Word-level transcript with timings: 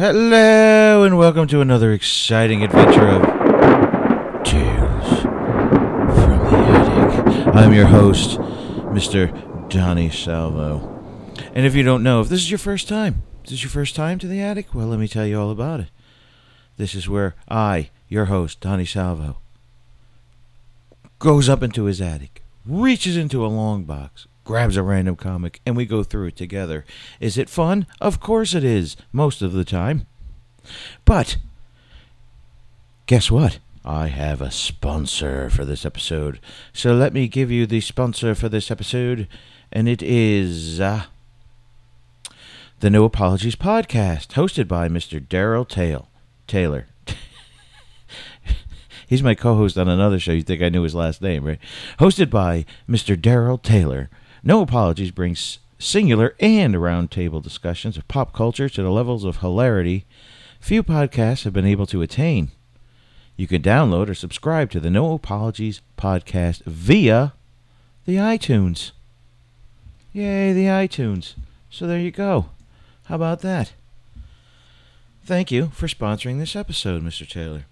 Hello, 0.00 1.02
and 1.02 1.18
welcome 1.18 1.46
to 1.48 1.60
another 1.60 1.92
exciting 1.92 2.64
adventure 2.64 3.06
of 3.06 3.22
Tales 4.44 5.20
from 5.20 6.38
the 6.38 6.56
Attic. 6.56 7.54
I'm 7.54 7.74
your 7.74 7.84
host, 7.84 8.38
Mr. 8.94 9.68
Donny 9.68 10.08
Salvo. 10.08 11.04
And 11.52 11.66
if 11.66 11.74
you 11.74 11.82
don't 11.82 12.02
know, 12.02 12.22
if 12.22 12.30
this 12.30 12.40
is 12.40 12.50
your 12.50 12.56
first 12.56 12.88
time, 12.88 13.24
this 13.42 13.52
is 13.52 13.62
your 13.62 13.68
first 13.68 13.94
time 13.94 14.18
to 14.20 14.26
the 14.26 14.40
attic, 14.40 14.74
well, 14.74 14.86
let 14.86 14.98
me 14.98 15.06
tell 15.06 15.26
you 15.26 15.38
all 15.38 15.50
about 15.50 15.80
it. 15.80 15.90
This 16.78 16.94
is 16.94 17.06
where 17.06 17.34
I, 17.50 17.90
your 18.08 18.24
host, 18.24 18.62
Donny 18.62 18.86
Salvo, 18.86 19.36
goes 21.18 21.46
up 21.46 21.62
into 21.62 21.84
his 21.84 22.00
attic, 22.00 22.42
reaches 22.64 23.18
into 23.18 23.44
a 23.44 23.48
long 23.48 23.84
box, 23.84 24.26
grabs 24.44 24.76
a 24.76 24.82
random 24.82 25.16
comic, 25.16 25.60
and 25.64 25.76
we 25.76 25.86
go 25.86 26.02
through 26.02 26.28
it 26.28 26.36
together. 26.36 26.84
Is 27.20 27.38
it 27.38 27.48
fun? 27.48 27.86
Of 28.00 28.20
course 28.20 28.54
it 28.54 28.64
is, 28.64 28.96
most 29.12 29.42
of 29.42 29.52
the 29.52 29.64
time. 29.64 30.06
But, 31.04 31.36
guess 33.06 33.30
what? 33.30 33.58
I 33.84 34.08
have 34.08 34.42
a 34.42 34.50
sponsor 34.50 35.48
for 35.48 35.64
this 35.64 35.86
episode. 35.86 36.38
So 36.72 36.94
let 36.94 37.14
me 37.14 37.28
give 37.28 37.50
you 37.50 37.66
the 37.66 37.80
sponsor 37.80 38.34
for 38.34 38.48
this 38.48 38.70
episode, 38.70 39.26
and 39.72 39.88
it 39.88 40.02
is. 40.02 40.80
Uh, 40.80 41.04
the 42.80 42.88
No 42.88 43.04
Apologies 43.04 43.56
podcast, 43.56 44.28
hosted 44.28 44.66
by 44.66 44.88
Mr. 44.88 45.20
Daryl 45.20 45.68
Taylor. 45.68 46.06
Taylor. 46.46 46.86
He's 49.06 49.22
my 49.22 49.34
co-host 49.34 49.76
on 49.76 49.86
another 49.86 50.18
show. 50.18 50.32
You 50.32 50.40
think 50.40 50.62
I 50.62 50.70
knew 50.70 50.82
his 50.82 50.94
last 50.94 51.20
name, 51.20 51.44
right? 51.44 51.58
Hosted 51.98 52.30
by 52.30 52.64
Mr. 52.88 53.20
Daryl 53.20 53.62
Taylor. 53.62 54.08
No 54.42 54.62
Apologies 54.62 55.10
brings 55.10 55.58
singular 55.78 56.34
and 56.40 56.74
roundtable 56.74 57.42
discussions 57.42 57.96
of 57.96 58.08
pop 58.08 58.32
culture 58.32 58.68
to 58.68 58.82
the 58.82 58.90
levels 58.90 59.24
of 59.24 59.38
hilarity 59.38 60.04
few 60.60 60.82
podcasts 60.82 61.44
have 61.44 61.52
been 61.52 61.66
able 61.66 61.86
to 61.86 62.02
attain. 62.02 62.50
You 63.36 63.46
can 63.46 63.62
download 63.62 64.08
or 64.08 64.14
subscribe 64.14 64.70
to 64.70 64.80
the 64.80 64.90
No 64.90 65.14
Apologies 65.14 65.80
podcast 65.96 66.62
via 66.64 67.32
the 68.04 68.16
iTunes. 68.16 68.92
Yay, 70.12 70.52
the 70.52 70.66
iTunes. 70.66 71.34
So 71.70 71.86
there 71.86 71.98
you 71.98 72.10
go. 72.10 72.50
How 73.04 73.14
about 73.14 73.40
that? 73.40 73.72
Thank 75.24 75.50
you 75.50 75.68
for 75.68 75.86
sponsoring 75.86 76.38
this 76.38 76.56
episode, 76.56 77.02
Mr. 77.02 77.28
Taylor. 77.28 77.66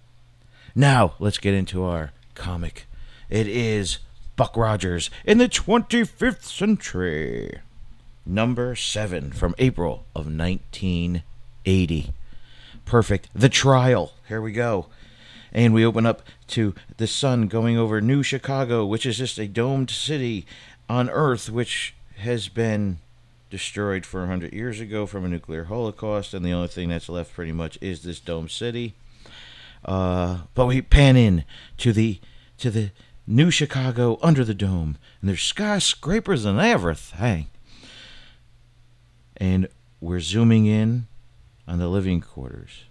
Now, 0.75 1.13
let's 1.19 1.37
get 1.37 1.53
into 1.53 1.83
our 1.83 2.11
comic. 2.33 2.87
It 3.29 3.47
is 3.47 3.99
Buck 4.39 4.55
Rogers 4.55 5.09
in 5.25 5.37
the 5.37 5.49
25th 5.49 6.43
century. 6.43 7.59
Number 8.25 8.73
7 8.73 9.33
from 9.33 9.53
April 9.57 10.05
of 10.15 10.27
1980. 10.27 12.13
Perfect. 12.85 13.29
The 13.35 13.49
Trial. 13.49 14.13
Here 14.29 14.39
we 14.41 14.53
go. 14.53 14.85
And 15.51 15.73
we 15.73 15.85
open 15.85 16.05
up 16.05 16.21
to 16.47 16.73
the 16.95 17.05
sun 17.05 17.49
going 17.49 17.77
over 17.77 17.99
New 17.99 18.23
Chicago, 18.23 18.85
which 18.85 19.05
is 19.05 19.17
just 19.17 19.37
a 19.39 19.45
domed 19.45 19.89
city 19.89 20.45
on 20.87 21.09
Earth, 21.09 21.49
which 21.49 21.93
has 22.19 22.47
been 22.47 22.99
destroyed 23.49 24.05
400 24.05 24.53
years 24.53 24.79
ago 24.79 25.05
from 25.05 25.25
a 25.25 25.27
nuclear 25.27 25.65
holocaust, 25.65 26.33
and 26.33 26.45
the 26.45 26.53
only 26.53 26.69
thing 26.69 26.87
that's 26.87 27.09
left 27.09 27.33
pretty 27.33 27.51
much 27.51 27.77
is 27.81 28.03
this 28.03 28.21
dome 28.21 28.47
city. 28.47 28.95
Uh, 29.83 30.43
but 30.53 30.65
we 30.65 30.81
pan 30.81 31.17
in 31.17 31.43
to 31.75 31.91
the 31.91 32.21
to 32.57 32.71
the 32.71 32.91
new 33.29 33.51
Chicago 33.51 34.17
under 34.21 34.43
the 34.43 34.55
dome, 34.55 34.97
and 35.21 35.29
there's 35.29 35.43
skyscrapers 35.43 36.45
and 36.45 36.59
everything. 36.59 37.47
And 39.37 39.67
we're 40.01 40.19
zooming 40.19 40.65
in 40.65 41.07
on 41.67 41.77
the 41.77 41.87
living 41.87 42.21
quarters 42.21 42.85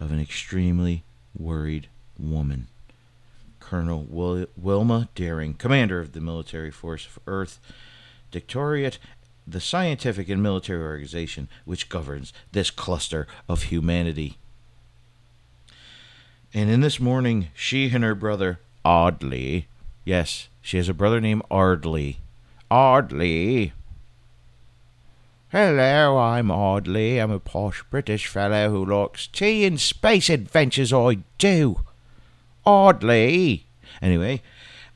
of 0.00 0.10
an 0.10 0.20
extremely 0.20 1.04
worried 1.38 1.88
woman. 2.18 2.68
Colonel 3.60 4.06
Wil- 4.08 4.46
Wilma 4.56 5.08
Deering, 5.14 5.54
commander 5.54 6.00
of 6.00 6.12
the 6.12 6.20
military 6.20 6.70
force 6.70 7.06
of 7.06 7.18
Earth, 7.26 7.60
Directorate, 8.30 8.98
the 9.46 9.60
scientific 9.60 10.28
and 10.28 10.42
military 10.42 10.82
organization 10.82 11.48
which 11.64 11.88
governs 11.88 12.32
this 12.52 12.70
cluster 12.70 13.26
of 13.48 13.64
humanity. 13.64 14.38
And 16.52 16.70
in 16.70 16.80
this 16.80 16.98
morning, 16.98 17.48
she 17.54 17.90
and 17.90 18.02
her 18.02 18.14
brother, 18.14 18.60
Audley, 18.84 19.66
yes, 20.04 20.48
she 20.60 20.76
has 20.76 20.88
a 20.88 20.94
brother 20.94 21.20
named 21.20 21.42
Ardley. 21.50 22.18
Audley. 22.70 23.72
Hello, 25.50 26.18
I'm 26.18 26.50
Audley. 26.50 27.18
I'm 27.18 27.30
a 27.30 27.38
posh 27.38 27.84
British 27.88 28.26
fellow 28.26 28.70
who 28.70 28.84
likes 28.84 29.26
tea 29.28 29.64
and 29.64 29.80
space 29.80 30.28
adventures, 30.28 30.92
I 30.92 31.18
do. 31.38 31.80
Audley. 32.66 33.66
Anyway, 34.02 34.42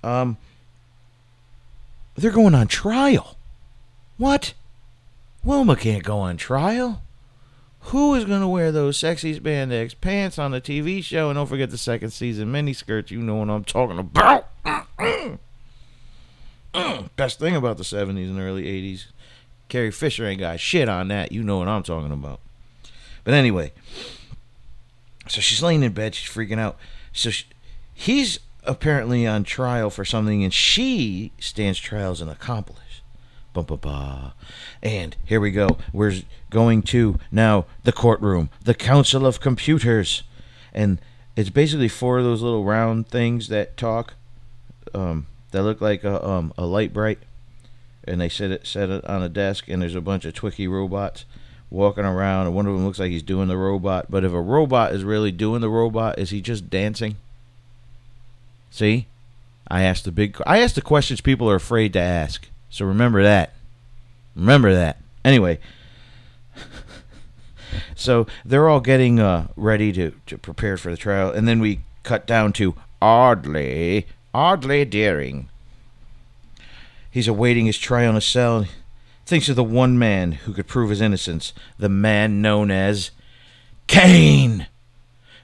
um, 0.02 0.36
they're 2.16 2.30
going 2.30 2.54
on 2.54 2.66
trial. 2.66 3.36
What? 4.16 4.52
Wilma 5.44 5.76
can't 5.76 6.02
go 6.02 6.18
on 6.18 6.36
trial. 6.36 7.02
Who 7.88 8.14
is 8.14 8.26
going 8.26 8.42
to 8.42 8.48
wear 8.48 8.70
those 8.70 8.98
sexy 8.98 9.38
spandex 9.40 9.94
pants 9.98 10.38
on 10.38 10.50
the 10.50 10.60
TV 10.60 11.02
show? 11.02 11.30
And 11.30 11.36
don't 11.36 11.46
forget 11.46 11.70
the 11.70 11.78
second 11.78 12.10
season 12.10 12.52
miniskirts. 12.52 13.10
You 13.10 13.20
know 13.20 13.36
what 13.36 13.48
I'm 13.48 13.64
talking 13.64 13.98
about. 13.98 14.48
Best 17.16 17.38
thing 17.38 17.56
about 17.56 17.78
the 17.78 17.84
70s 17.84 18.28
and 18.28 18.38
early 18.38 18.64
80s. 18.64 19.06
Carrie 19.70 19.90
Fisher 19.90 20.26
ain't 20.26 20.40
got 20.40 20.60
shit 20.60 20.86
on 20.86 21.08
that. 21.08 21.32
You 21.32 21.42
know 21.42 21.58
what 21.58 21.68
I'm 21.68 21.82
talking 21.82 22.12
about. 22.12 22.40
But 23.24 23.32
anyway, 23.32 23.72
so 25.26 25.40
she's 25.40 25.62
laying 25.62 25.82
in 25.82 25.92
bed. 25.92 26.14
She's 26.14 26.30
freaking 26.30 26.58
out. 26.58 26.76
So 27.14 27.30
she, 27.30 27.46
he's 27.94 28.38
apparently 28.64 29.26
on 29.26 29.44
trial 29.44 29.88
for 29.88 30.04
something, 30.04 30.44
and 30.44 30.52
she 30.52 31.32
stands 31.38 31.78
trial 31.78 32.12
as 32.12 32.20
an 32.20 32.28
accomplice. 32.28 32.78
And 34.82 35.16
here 35.24 35.40
we 35.40 35.50
go. 35.50 35.78
We're 35.92 36.14
going 36.50 36.82
to 36.82 37.18
now 37.30 37.66
the 37.84 37.92
courtroom, 37.92 38.50
the 38.62 38.74
Council 38.74 39.26
of 39.26 39.40
Computers, 39.40 40.22
and 40.72 41.00
it's 41.36 41.50
basically 41.50 41.88
four 41.88 42.18
of 42.18 42.24
those 42.24 42.42
little 42.42 42.64
round 42.64 43.08
things 43.08 43.48
that 43.48 43.76
talk, 43.76 44.14
um, 44.94 45.26
that 45.50 45.62
look 45.62 45.80
like 45.80 46.04
a 46.04 46.26
um 46.26 46.52
a 46.58 46.66
light 46.66 46.92
bright, 46.92 47.18
and 48.04 48.20
they 48.20 48.28
set 48.28 48.50
it 48.50 48.66
set 48.66 48.90
it 48.90 49.04
on 49.04 49.22
a 49.22 49.28
desk, 49.28 49.68
and 49.68 49.82
there's 49.82 49.94
a 49.94 50.00
bunch 50.00 50.24
of 50.24 50.34
Twiki 50.34 50.70
robots 50.70 51.24
walking 51.70 52.04
around, 52.04 52.46
and 52.46 52.54
one 52.54 52.66
of 52.66 52.74
them 52.74 52.84
looks 52.84 52.98
like 52.98 53.10
he's 53.10 53.22
doing 53.22 53.48
the 53.48 53.56
robot. 53.56 54.06
But 54.10 54.24
if 54.24 54.32
a 54.32 54.40
robot 54.40 54.94
is 54.94 55.04
really 55.04 55.32
doing 55.32 55.60
the 55.60 55.68
robot, 55.68 56.18
is 56.18 56.30
he 56.30 56.40
just 56.40 56.70
dancing? 56.70 57.16
See, 58.70 59.06
I 59.68 59.82
asked 59.82 60.04
the 60.04 60.12
big. 60.12 60.40
I 60.46 60.60
asked 60.60 60.74
the 60.74 60.82
questions 60.82 61.20
people 61.20 61.50
are 61.50 61.56
afraid 61.56 61.92
to 61.94 62.00
ask. 62.00 62.48
So 62.70 62.84
remember 62.84 63.22
that. 63.22 63.54
Remember 64.34 64.74
that. 64.74 64.98
Anyway, 65.24 65.58
so 67.94 68.26
they're 68.44 68.68
all 68.68 68.80
getting 68.80 69.18
uh, 69.18 69.48
ready 69.56 69.92
to, 69.92 70.12
to 70.26 70.38
prepare 70.38 70.76
for 70.76 70.90
the 70.90 70.96
trial, 70.96 71.30
and 71.30 71.48
then 71.48 71.60
we 71.60 71.80
cut 72.02 72.26
down 72.26 72.52
to 72.54 72.74
Audley, 73.00 74.06
Audley 74.32 74.84
Deering. 74.84 75.48
He's 77.10 77.28
awaiting 77.28 77.66
his 77.66 77.78
trial 77.78 78.10
in 78.10 78.16
a 78.16 78.20
cell. 78.20 78.66
Thinks 79.26 79.48
of 79.48 79.56
the 79.56 79.64
one 79.64 79.98
man 79.98 80.32
who 80.32 80.52
could 80.52 80.66
prove 80.66 80.90
his 80.90 81.00
innocence, 81.00 81.52
the 81.78 81.88
man 81.88 82.40
known 82.40 82.70
as 82.70 83.10
Kane. 83.86 84.66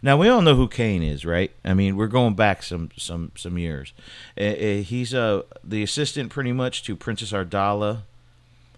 Now 0.04 0.18
we 0.18 0.28
all 0.28 0.42
know 0.42 0.54
who 0.54 0.68
Kane 0.68 1.02
is, 1.02 1.24
right? 1.24 1.50
I 1.64 1.72
mean, 1.72 1.96
we're 1.96 2.08
going 2.08 2.34
back 2.34 2.62
some 2.62 2.90
some 2.94 3.32
some 3.36 3.56
years. 3.56 3.94
Uh, 4.38 4.82
he's 4.84 5.14
uh, 5.14 5.44
the 5.64 5.82
assistant, 5.82 6.28
pretty 6.28 6.52
much, 6.52 6.82
to 6.82 6.94
Princess 6.94 7.32
Ardala, 7.32 8.02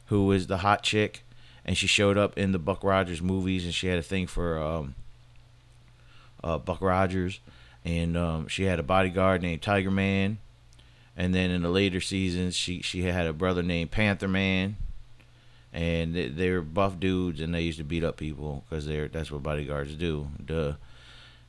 who 0.04 0.30
is 0.30 0.46
the 0.46 0.58
hot 0.58 0.84
chick, 0.84 1.24
and 1.64 1.76
she 1.76 1.88
showed 1.88 2.16
up 2.16 2.38
in 2.38 2.52
the 2.52 2.60
Buck 2.60 2.84
Rogers 2.84 3.20
movies, 3.20 3.64
and 3.64 3.74
she 3.74 3.88
had 3.88 3.98
a 3.98 4.04
thing 4.04 4.28
for 4.28 4.56
um, 4.62 4.94
uh, 6.44 6.58
Buck 6.58 6.80
Rogers, 6.80 7.40
and 7.84 8.16
um, 8.16 8.46
she 8.46 8.62
had 8.62 8.78
a 8.78 8.84
bodyguard 8.84 9.42
named 9.42 9.62
Tiger 9.62 9.90
Man, 9.90 10.38
and 11.16 11.34
then 11.34 11.50
in 11.50 11.62
the 11.62 11.70
later 11.70 12.00
seasons, 12.00 12.54
she 12.54 12.82
she 12.82 13.02
had 13.02 13.26
a 13.26 13.32
brother 13.32 13.64
named 13.64 13.90
Panther 13.90 14.28
Man, 14.28 14.76
and 15.72 16.14
they 16.14 16.52
were 16.52 16.62
buff 16.62 17.00
dudes, 17.00 17.40
and 17.40 17.52
they 17.52 17.62
used 17.62 17.78
to 17.78 17.84
beat 17.84 18.04
up 18.04 18.16
people 18.16 18.62
because 18.70 18.86
they're 18.86 19.08
that's 19.08 19.32
what 19.32 19.42
bodyguards 19.42 19.96
do. 19.96 20.28
Duh. 20.44 20.74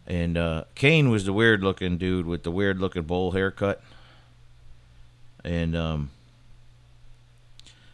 And 0.07 0.38
uh, 0.38 0.63
Kane 0.74 1.09
was 1.09 1.25
the 1.25 1.33
weird 1.33 1.62
looking 1.62 1.98
dude 1.98 2.25
with 2.25 2.44
the 2.44 2.51
weird 2.51 2.80
looking 2.80 3.04
bowl 3.04 3.31
haircut. 3.31 3.83
And 5.44 5.75
um, 5.75 6.12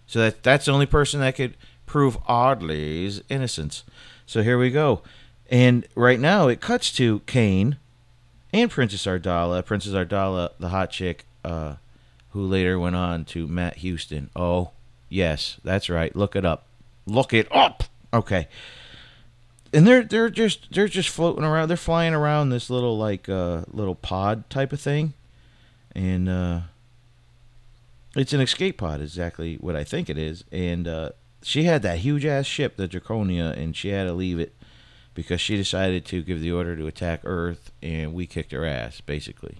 so 0.06 0.20
that 0.20 0.44
that's 0.44 0.66
the 0.66 0.72
only 0.72 0.86
person 0.86 1.20
that 1.22 1.36
could 1.36 1.56
prove 1.88 2.18
Audley's 2.28 3.22
innocence. 3.30 3.84
So 4.26 4.44
here 4.44 4.58
we 4.58 4.70
go. 4.70 5.02
And 5.50 5.88
right 5.96 6.20
now 6.20 6.48
it 6.48 6.62
cuts 6.62 6.92
to 6.94 7.20
Kane 7.22 7.78
and 8.54 8.70
Princess 8.70 9.06
Ardala. 9.06 9.66
Princess 9.66 9.94
Ardala, 9.94 10.52
the 10.60 10.70
hot 10.70 10.92
chick, 10.92 11.26
uh, 11.44 11.76
who 12.32 12.46
later 12.46 12.80
went 12.80 12.96
on 12.96 13.26
to 13.26 13.48
Matt 13.48 13.78
Houston. 13.78 14.30
Oh, 14.36 14.72
yes, 15.10 15.58
that's 15.64 15.90
right. 15.90 16.16
Look 16.16 16.36
it 16.36 16.46
up. 16.46 16.66
Look 17.06 17.34
it 17.34 17.48
up. 17.52 17.84
Okay. 18.14 18.48
And 19.74 19.88
they're 19.88 20.04
they're 20.04 20.30
just 20.30 20.72
they're 20.72 20.88
just 20.88 21.10
floating 21.10 21.44
around. 21.44 21.68
They're 21.68 21.78
flying 21.78 22.14
around 22.14 22.50
this 22.50 22.70
little 22.70 22.98
like 22.98 23.28
uh, 23.28 23.64
little 23.72 23.96
pod 23.96 24.50
type 24.50 24.72
of 24.72 24.80
thing, 24.80 25.14
and 25.96 26.30
uh, 26.30 26.60
it's 28.16 28.34
an 28.34 28.42
escape 28.42 28.78
pod, 28.78 29.02
exactly 29.02 29.56
what 29.56 29.76
I 29.76 29.84
think 29.84 30.10
it 30.10 30.18
is. 30.18 30.44
And 30.52 30.88
uh, 30.88 31.10
she 31.42 31.64
had 31.64 31.82
that 31.82 32.00
huge 32.00 32.26
ass 32.26 32.46
ship, 32.46 32.76
the 32.78 32.88
Draconia, 32.88 33.58
and 33.58 33.76
she 33.76 33.90
had 33.90 34.04
to 34.06 34.14
leave 34.14 34.40
it 34.40 34.54
because 35.16 35.42
she 35.42 35.58
decided 35.58 36.06
to 36.06 36.22
give 36.22 36.40
the 36.40 36.52
order 36.52 36.76
to 36.76 36.88
attack 36.88 37.22
Earth, 37.24 37.72
and 37.82 38.14
we 38.14 38.28
kicked 38.28 38.52
her 38.52 38.66
ass. 38.66 39.02
Basically, 39.02 39.58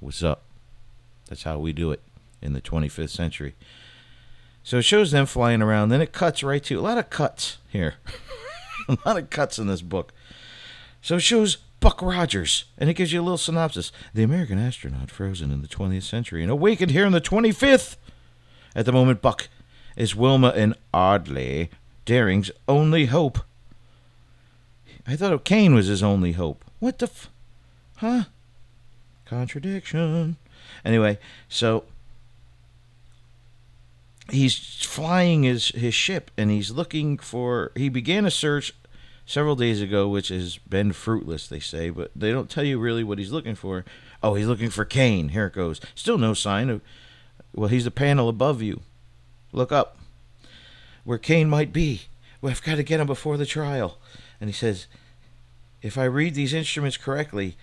what's 0.00 0.22
up? 0.22 0.42
That's 1.28 1.42
how 1.42 1.58
we 1.58 1.72
do 1.72 1.92
it 1.92 2.00
in 2.40 2.54
the 2.54 2.62
25th 2.62 3.10
century. 3.10 3.54
So 4.62 4.78
it 4.78 4.82
shows 4.82 5.10
them 5.10 5.26
flying 5.26 5.62
around. 5.62 5.88
Then 5.88 6.02
it 6.02 6.12
cuts 6.12 6.42
right 6.42 6.62
to 6.64 6.78
a 6.78 6.82
lot 6.82 6.98
of 6.98 7.10
cuts 7.10 7.58
here. 7.68 7.94
a 9.04 9.08
lot 9.08 9.18
of 9.18 9.30
cuts 9.30 9.58
in 9.58 9.66
this 9.66 9.82
book. 9.82 10.12
So 11.02 11.16
it 11.16 11.20
shows 11.20 11.58
Buck 11.80 12.02
Rogers, 12.02 12.64
and 12.76 12.90
it 12.90 12.94
gives 12.94 13.12
you 13.12 13.20
a 13.20 13.22
little 13.22 13.38
synopsis. 13.38 13.90
The 14.12 14.22
American 14.22 14.58
astronaut 14.58 15.10
frozen 15.10 15.50
in 15.50 15.62
the 15.62 15.68
20th 15.68 16.02
century 16.02 16.42
and 16.42 16.50
awakened 16.50 16.90
here 16.90 17.06
in 17.06 17.12
the 17.12 17.20
25th. 17.20 17.96
At 18.74 18.84
the 18.84 18.92
moment, 18.92 19.22
Buck 19.22 19.48
is 19.96 20.14
Wilma 20.14 20.48
and 20.54 20.74
Audley 20.94 21.70
Deering's 22.04 22.50
only 22.68 23.06
hope. 23.06 23.38
I 25.06 25.16
thought 25.16 25.44
Kane 25.44 25.74
was 25.74 25.86
his 25.86 26.02
only 26.02 26.32
hope. 26.32 26.64
What 26.78 26.98
the 26.98 27.06
f. 27.06 27.30
Huh? 27.96 28.24
Contradiction. 29.24 30.36
Anyway, 30.84 31.18
so 31.48 31.84
he's 34.30 34.56
flying 34.84 35.44
his, 35.44 35.68
his 35.68 35.94
ship 35.94 36.30
and 36.36 36.50
he's 36.50 36.70
looking 36.70 37.18
for. 37.18 37.72
He 37.76 37.88
began 37.88 38.24
a 38.24 38.30
search 38.30 38.74
several 39.30 39.54
days 39.54 39.80
ago, 39.80 40.08
which 40.08 40.28
has 40.28 40.58
been 40.58 40.92
fruitless, 40.92 41.46
they 41.46 41.60
say, 41.60 41.88
but 41.88 42.10
they 42.16 42.32
don't 42.32 42.50
tell 42.50 42.64
you 42.64 42.80
really 42.80 43.04
what 43.04 43.18
he's 43.18 43.30
looking 43.30 43.54
for. 43.54 43.84
Oh, 44.24 44.34
he's 44.34 44.48
looking 44.48 44.70
for 44.70 44.84
Kane. 44.84 45.28
Here 45.28 45.46
it 45.46 45.52
goes. 45.52 45.80
Still 45.94 46.18
no 46.18 46.34
sign 46.34 46.68
of. 46.68 46.82
Well, 47.54 47.68
he's 47.68 47.84
the 47.84 47.92
panel 47.92 48.28
above 48.28 48.60
you. 48.60 48.80
Look 49.52 49.70
up. 49.70 49.96
Where 51.04 51.16
Kane 51.16 51.48
might 51.48 51.72
be. 51.72 52.02
We've 52.40 52.62
got 52.62 52.74
to 52.74 52.82
get 52.82 52.98
him 52.98 53.06
before 53.06 53.36
the 53.36 53.46
trial. 53.46 53.98
And 54.40 54.50
he 54.50 54.54
says, 54.54 54.88
If 55.80 55.96
I 55.96 56.04
read 56.04 56.34
these 56.34 56.52
instruments 56.52 56.96
correctly, 56.96 57.56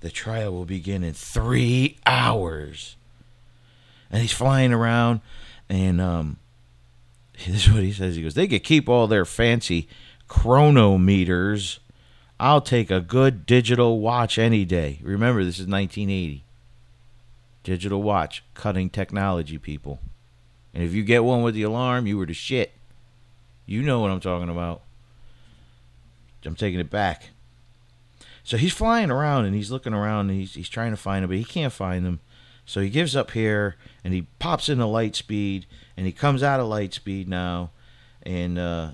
the 0.00 0.10
trial 0.10 0.52
will 0.52 0.64
begin 0.64 1.04
in 1.04 1.14
three 1.14 1.98
hours. 2.04 2.96
And 4.10 4.20
he's 4.22 4.32
flying 4.32 4.72
around, 4.72 5.20
and 5.68 6.00
um, 6.00 6.38
this 7.46 7.66
is 7.66 7.72
what 7.72 7.84
he 7.84 7.92
says. 7.92 8.16
He 8.16 8.22
goes, 8.22 8.34
They 8.34 8.48
could 8.48 8.64
keep 8.64 8.88
all 8.88 9.06
their 9.06 9.24
fancy 9.24 9.88
chronometers. 10.32 11.78
I'll 12.40 12.62
take 12.62 12.90
a 12.90 13.00
good 13.00 13.44
digital 13.44 14.00
watch 14.00 14.38
any 14.38 14.64
day. 14.64 14.98
Remember, 15.02 15.44
this 15.44 15.60
is 15.60 15.66
1980. 15.66 16.42
Digital 17.62 18.02
watch, 18.02 18.42
cutting 18.54 18.88
technology, 18.88 19.58
people. 19.58 20.00
And 20.72 20.82
if 20.82 20.94
you 20.94 21.04
get 21.04 21.22
one 21.22 21.42
with 21.42 21.54
the 21.54 21.62
alarm, 21.62 22.06
you 22.06 22.16
were 22.16 22.24
the 22.24 22.32
shit. 22.32 22.72
You 23.66 23.82
know 23.82 24.00
what 24.00 24.10
I'm 24.10 24.20
talking 24.20 24.48
about. 24.48 24.80
I'm 26.46 26.56
taking 26.56 26.80
it 26.80 26.90
back. 26.90 27.28
So 28.42 28.56
he's 28.56 28.72
flying 28.72 29.10
around 29.10 29.44
and 29.44 29.54
he's 29.54 29.70
looking 29.70 29.92
around 29.92 30.30
and 30.30 30.40
he's, 30.40 30.54
he's 30.54 30.68
trying 30.70 30.92
to 30.92 30.96
find 30.96 31.22
them, 31.22 31.28
but 31.28 31.36
he 31.36 31.44
can't 31.44 31.72
find 31.72 32.06
them. 32.06 32.20
So 32.64 32.80
he 32.80 32.88
gives 32.88 33.14
up 33.14 33.32
here 33.32 33.76
and 34.02 34.14
he 34.14 34.22
pops 34.38 34.70
into 34.70 34.86
light 34.86 35.14
speed 35.14 35.66
and 35.96 36.06
he 36.06 36.12
comes 36.12 36.42
out 36.42 36.58
of 36.58 36.66
light 36.66 36.94
speed 36.94 37.28
now. 37.28 37.70
And, 38.22 38.58
uh, 38.58 38.92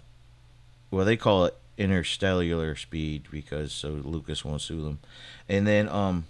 well, 0.91 1.05
they 1.05 1.17
call 1.17 1.45
it 1.45 1.57
interstellar 1.77 2.75
speed 2.77 3.25
because 3.31 3.73
so 3.73 3.91
Lucas 3.91 4.45
won't 4.45 4.61
sue 4.61 4.83
them. 4.83 4.99
And 5.49 5.67
then 5.67 5.89
um, 5.89 6.27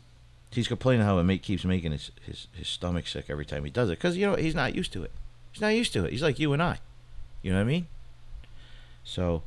he's 0.51 0.69
complaining 0.69 1.05
how 1.05 1.19
it 1.19 1.25
make, 1.25 1.43
keeps 1.43 1.65
making 1.65 1.93
his, 1.93 2.11
his, 2.23 2.47
his 2.53 2.69
stomach 2.69 3.07
sick 3.07 3.27
every 3.29 3.47
time 3.47 3.65
he 3.65 3.71
does 3.71 3.89
it 3.89 3.99
because, 3.99 4.17
you 4.17 4.27
know, 4.27 4.37
he's 4.37 4.55
not 4.55 4.75
used 4.75 4.93
to 4.93 5.03
it. 5.03 5.11
He's 5.53 5.61
not 5.61 5.69
used 5.69 5.93
to 5.95 6.05
it. 6.05 6.13
He's 6.13 6.23
like 6.23 6.39
you 6.39 6.53
and 6.53 6.63
I. 6.63 6.79
You 7.43 7.53
know 7.53 7.59
what 7.59 7.63
I 7.63 7.67
mean? 7.67 7.87
So, 9.05 9.43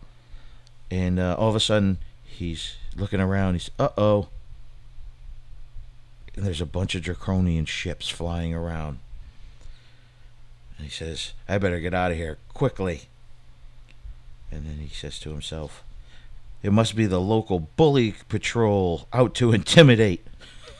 and 0.89 1.19
uh, 1.19 1.35
all 1.37 1.49
of 1.49 1.55
a 1.55 1.59
sudden, 1.59 1.99
he's 2.23 2.75
looking 2.95 3.19
around. 3.19 3.53
He's, 3.53 3.69
uh 3.77 3.89
oh. 3.97 4.29
And 6.35 6.45
there's 6.45 6.61
a 6.61 6.65
bunch 6.65 6.95
of 6.95 7.03
draconian 7.03 7.65
ships 7.65 8.09
flying 8.09 8.53
around. 8.53 8.99
And 10.77 10.85
he 10.87 10.91
says, 10.91 11.33
I 11.47 11.57
better 11.57 11.79
get 11.79 11.93
out 11.93 12.11
of 12.11 12.17
here 12.17 12.37
quickly. 12.53 13.03
And 14.51 14.65
then 14.65 14.77
he 14.79 14.93
says 14.93 15.19
to 15.19 15.29
himself, 15.29 15.83
It 16.61 16.73
must 16.73 16.95
be 16.95 17.05
the 17.05 17.21
local 17.21 17.59
bully 17.59 18.15
patrol 18.29 19.07
out 19.13 19.33
to 19.35 19.53
intimidate. 19.53 20.27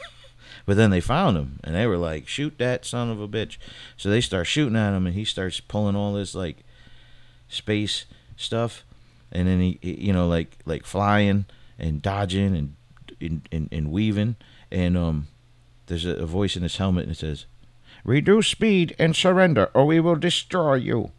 but 0.65 0.77
then 0.77 0.91
they 0.91 1.01
found 1.01 1.38
him 1.38 1.60
and 1.63 1.75
they 1.75 1.88
were 1.88 1.98
like, 1.98 2.27
Shoot 2.27 2.57
that 2.57 2.86
son 2.86 3.10
of 3.10 3.22
a 3.22 3.27
bitch. 3.27 3.57
So 3.98 4.10
they 4.10 4.22
start 4.22 4.48
shooting 4.48 4.75
at 4.75 4.93
him 4.93 5.05
and 5.05 5.15
he 5.15 5.25
starts 5.25 5.60
pulling 5.60 5.96
all 5.96 6.13
this 6.13 6.36
like 6.36 6.57
space 7.48 8.05
stuff. 8.36 8.84
And 9.31 9.48
then 9.48 9.62
he, 9.62 9.79
you 9.81 10.12
know, 10.12 10.27
like 10.27 10.57
like 10.65 10.86
flying 10.86 11.46
and 11.79 12.01
dodging 12.01 12.55
and 12.55 12.75
and, 13.22 13.48
and, 13.51 13.69
and 13.72 13.91
weaving. 13.91 14.36
And 14.72 14.98
um, 14.98 15.27
there's 15.88 16.05
a, 16.05 16.15
a 16.15 16.25
voice 16.25 16.55
in 16.55 16.63
his 16.63 16.77
helmet 16.77 17.03
and 17.03 17.12
it 17.13 17.19
says, 17.19 17.46
Reduce 18.03 18.48
speed 18.48 18.96
and 18.98 19.15
surrender, 19.15 19.69
or 19.74 19.86
we 19.86 20.00
will 20.00 20.15
destroy 20.15 20.75
you. 20.75 21.12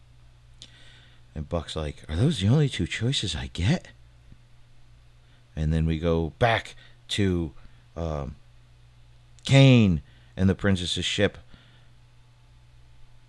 And 1.35 1.49
Buck's 1.49 1.77
like, 1.77 2.05
Are 2.09 2.17
those 2.17 2.41
the 2.41 2.49
only 2.49 2.69
two 2.69 2.87
choices 2.87 3.35
I 3.35 3.51
get? 3.53 3.89
And 5.55 5.73
then 5.73 5.87
we 5.87 5.99
go 5.99 6.33
back 6.39 6.75
to 7.09 7.53
um, 7.97 8.37
Kane 9.45 10.03
and 10.37 10.49
the 10.49 10.55
princess's 10.55 11.05
ship. 11.05 11.39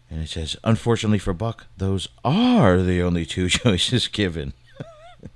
And 0.10 0.22
it 0.22 0.30
says, 0.30 0.56
Unfortunately 0.64 1.20
for 1.20 1.34
Buck, 1.34 1.68
those 1.78 2.08
are 2.24 2.82
the 2.82 3.02
only 3.02 3.26
two 3.26 3.50
choices 3.50 4.08
given. 4.08 4.54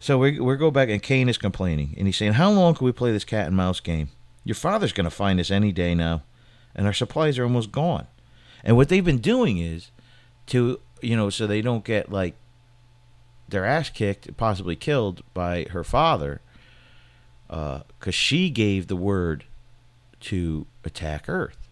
so 0.00 0.18
we, 0.18 0.40
we 0.40 0.56
go 0.56 0.70
back, 0.70 0.88
and 0.88 1.02
Kane 1.02 1.28
is 1.28 1.38
complaining. 1.38 1.94
And 1.96 2.06
he's 2.06 2.16
saying, 2.16 2.34
How 2.34 2.50
long 2.50 2.74
can 2.74 2.84
we 2.84 2.92
play 2.92 3.12
this 3.12 3.24
cat 3.24 3.46
and 3.46 3.56
mouse 3.56 3.80
game? 3.80 4.08
Your 4.44 4.54
father's 4.54 4.92
going 4.92 5.04
to 5.04 5.10
find 5.10 5.38
us 5.40 5.50
any 5.50 5.72
day 5.72 5.94
now. 5.94 6.22
And 6.74 6.86
our 6.86 6.92
supplies 6.92 7.38
are 7.38 7.44
almost 7.44 7.72
gone. 7.72 8.06
And 8.62 8.76
what 8.76 8.88
they've 8.88 9.04
been 9.04 9.18
doing 9.18 9.58
is 9.58 9.90
to 10.48 10.80
you 11.00 11.16
know 11.16 11.30
so 11.30 11.46
they 11.46 11.62
don't 11.62 11.84
get 11.84 12.10
like 12.10 12.34
their 13.48 13.64
ass 13.64 13.88
kicked 13.90 14.36
possibly 14.36 14.76
killed 14.76 15.22
by 15.32 15.66
her 15.70 15.84
father 15.84 16.40
because 17.46 17.82
uh, 18.06 18.10
she 18.10 18.50
gave 18.50 18.88
the 18.88 18.96
word 18.96 19.44
to 20.20 20.66
attack 20.84 21.28
earth. 21.28 21.68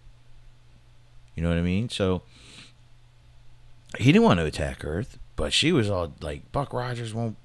You 1.35 1.43
know 1.43 1.51
what 1.51 1.59
i 1.59 1.63
mean? 1.63 1.91
So 1.91 2.23
he 3.99 4.13
didn't 4.13 4.25
want 4.25 4.41
to 4.41 4.47
attack 4.47 4.85
earth 4.85 5.19
but 5.37 5.53
she 5.53 5.71
was 5.71 5.89
all 5.89 6.13
like 6.21 6.51
buck 6.51 6.73
rogers 6.73 7.15
won't 7.15 7.37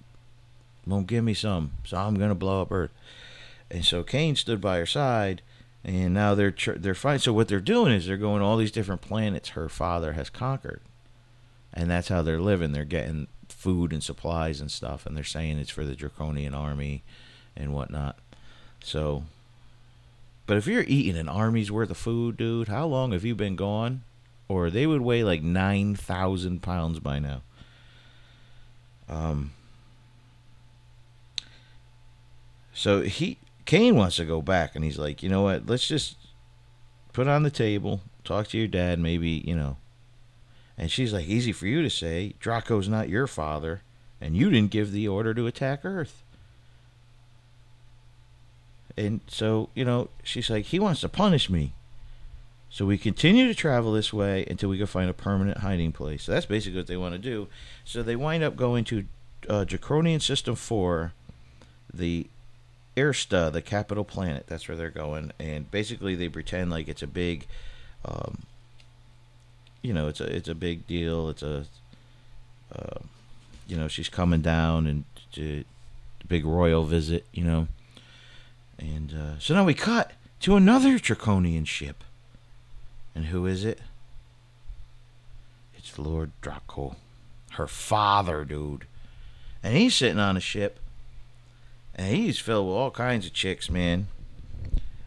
won't 0.87 1.07
give 1.07 1.23
me 1.23 1.33
some 1.33 1.73
so 1.83 1.97
i'm 1.97 2.15
gonna 2.15 2.33
blow 2.33 2.61
up 2.61 2.71
earth. 2.71 2.91
And 3.69 3.85
so 3.85 4.03
kane 4.03 4.35
stood 4.35 4.59
by 4.59 4.77
her 4.77 4.85
side 4.85 5.41
and 5.83 6.13
now 6.13 6.35
they're 6.35 6.55
they're 6.77 6.95
fighting 6.95 7.19
so 7.19 7.33
what 7.33 7.47
they're 7.47 7.59
doing 7.59 7.93
is 7.93 8.07
they're 8.07 8.17
going 8.17 8.41
all 8.41 8.57
these 8.57 8.71
different 8.71 9.01
planets 9.01 9.49
her 9.49 9.69
father 9.69 10.13
has 10.13 10.29
conquered 10.29 10.81
and 11.73 11.89
that's 11.89 12.09
how 12.09 12.21
they're 12.21 12.39
living. 12.41 12.71
They're 12.71 12.85
getting 12.85 13.27
food 13.49 13.93
and 13.93 14.03
supplies 14.03 14.59
and 14.59 14.71
stuff, 14.71 15.05
and 15.05 15.15
they're 15.15 15.23
saying 15.23 15.59
it's 15.59 15.69
for 15.69 15.85
the 15.85 15.95
draconian 15.95 16.53
army 16.53 17.03
and 17.55 17.73
whatnot. 17.73 18.17
So, 18.83 19.23
but 20.47 20.57
if 20.57 20.67
you're 20.67 20.85
eating 20.87 21.17
an 21.17 21.29
army's 21.29 21.71
worth 21.71 21.91
of 21.91 21.97
food, 21.97 22.37
dude, 22.37 22.67
how 22.67 22.85
long 22.87 23.11
have 23.11 23.23
you 23.23 23.35
been 23.35 23.55
gone? 23.55 24.03
Or 24.47 24.69
they 24.69 24.85
would 24.85 25.01
weigh 25.01 25.23
like 25.23 25.41
nine 25.41 25.95
thousand 25.95 26.61
pounds 26.61 26.99
by 26.99 27.19
now. 27.19 27.41
Um. 29.07 29.51
So 32.73 33.01
he 33.01 33.37
Kane 33.65 33.95
wants 33.95 34.17
to 34.17 34.25
go 34.25 34.41
back, 34.41 34.75
and 34.75 34.83
he's 34.83 34.97
like, 34.97 35.23
you 35.23 35.29
know 35.29 35.43
what? 35.43 35.67
Let's 35.67 35.87
just 35.87 36.17
put 37.13 37.27
on 37.27 37.43
the 37.43 37.51
table, 37.51 38.01
talk 38.25 38.47
to 38.47 38.57
your 38.57 38.67
dad, 38.67 38.99
maybe 38.99 39.41
you 39.45 39.55
know 39.55 39.77
and 40.81 40.89
she's 40.89 41.13
like, 41.13 41.27
Easy 41.27 41.51
for 41.51 41.67
you 41.67 41.83
to 41.83 41.89
say. 41.91 42.33
Draco's 42.39 42.89
not 42.89 43.07
your 43.07 43.27
father, 43.27 43.83
and 44.19 44.35
you 44.35 44.49
didn't 44.49 44.71
give 44.71 44.91
the 44.91 45.07
order 45.07 45.31
to 45.35 45.45
attack 45.45 45.85
Earth. 45.85 46.23
And 48.97 49.21
so, 49.27 49.69
you 49.75 49.85
know, 49.85 50.09
she's 50.23 50.49
like, 50.49 50.65
He 50.65 50.79
wants 50.79 51.01
to 51.01 51.09
punish 51.09 51.51
me. 51.51 51.73
So 52.71 52.85
we 52.85 52.97
continue 52.97 53.47
to 53.47 53.53
travel 53.53 53.91
this 53.91 54.11
way 54.11 54.43
until 54.49 54.69
we 54.69 54.79
can 54.79 54.87
find 54.87 55.07
a 55.07 55.13
permanent 55.13 55.59
hiding 55.59 55.91
place. 55.91 56.23
So 56.23 56.31
that's 56.31 56.47
basically 56.47 56.79
what 56.79 56.87
they 56.87 56.97
want 56.97 57.13
to 57.13 57.19
do. 57.19 57.47
So 57.85 58.01
they 58.01 58.15
wind 58.15 58.43
up 58.43 58.55
going 58.55 58.83
to 58.85 59.05
uh, 59.47 59.65
Draconian 59.65 60.19
System 60.19 60.55
4, 60.55 61.13
the 61.93 62.27
Ersta, 62.97 63.51
the 63.51 63.61
capital 63.61 64.03
planet. 64.03 64.45
That's 64.47 64.67
where 64.67 64.77
they're 64.77 64.89
going. 64.89 65.31
And 65.37 65.69
basically, 65.69 66.15
they 66.15 66.29
pretend 66.29 66.71
like 66.71 66.87
it's 66.87 67.03
a 67.03 67.07
big 67.07 67.45
um, 68.03 68.39
you 69.81 69.93
know, 69.93 70.07
it's 70.07 70.19
a 70.21 70.35
it's 70.35 70.49
a 70.49 70.55
big 70.55 70.87
deal. 70.87 71.29
It's 71.29 71.43
a 71.43 71.65
uh, 72.75 72.99
you 73.67 73.77
know 73.77 73.87
she's 73.87 74.09
coming 74.09 74.41
down 74.41 74.87
and 74.87 75.03
to 75.33 75.63
big 76.27 76.45
royal 76.45 76.83
visit, 76.83 77.25
you 77.33 77.43
know. 77.43 77.67
And 78.77 79.13
uh, 79.13 79.39
so 79.39 79.53
now 79.53 79.65
we 79.65 79.73
cut 79.73 80.13
to 80.41 80.55
another 80.55 80.97
draconian 80.97 81.65
ship. 81.65 82.03
And 83.13 83.25
who 83.25 83.45
is 83.45 83.65
it? 83.65 83.79
It's 85.75 85.99
Lord 85.99 86.31
Draco, 86.41 86.95
her 87.51 87.67
father, 87.67 88.45
dude. 88.45 88.85
And 89.61 89.75
he's 89.75 89.93
sitting 89.95 90.19
on 90.19 90.37
a 90.37 90.39
ship, 90.39 90.79
and 91.95 92.15
he's 92.15 92.39
filled 92.39 92.67
with 92.67 92.75
all 92.75 92.91
kinds 92.91 93.25
of 93.25 93.33
chicks, 93.33 93.69
man. 93.69 94.07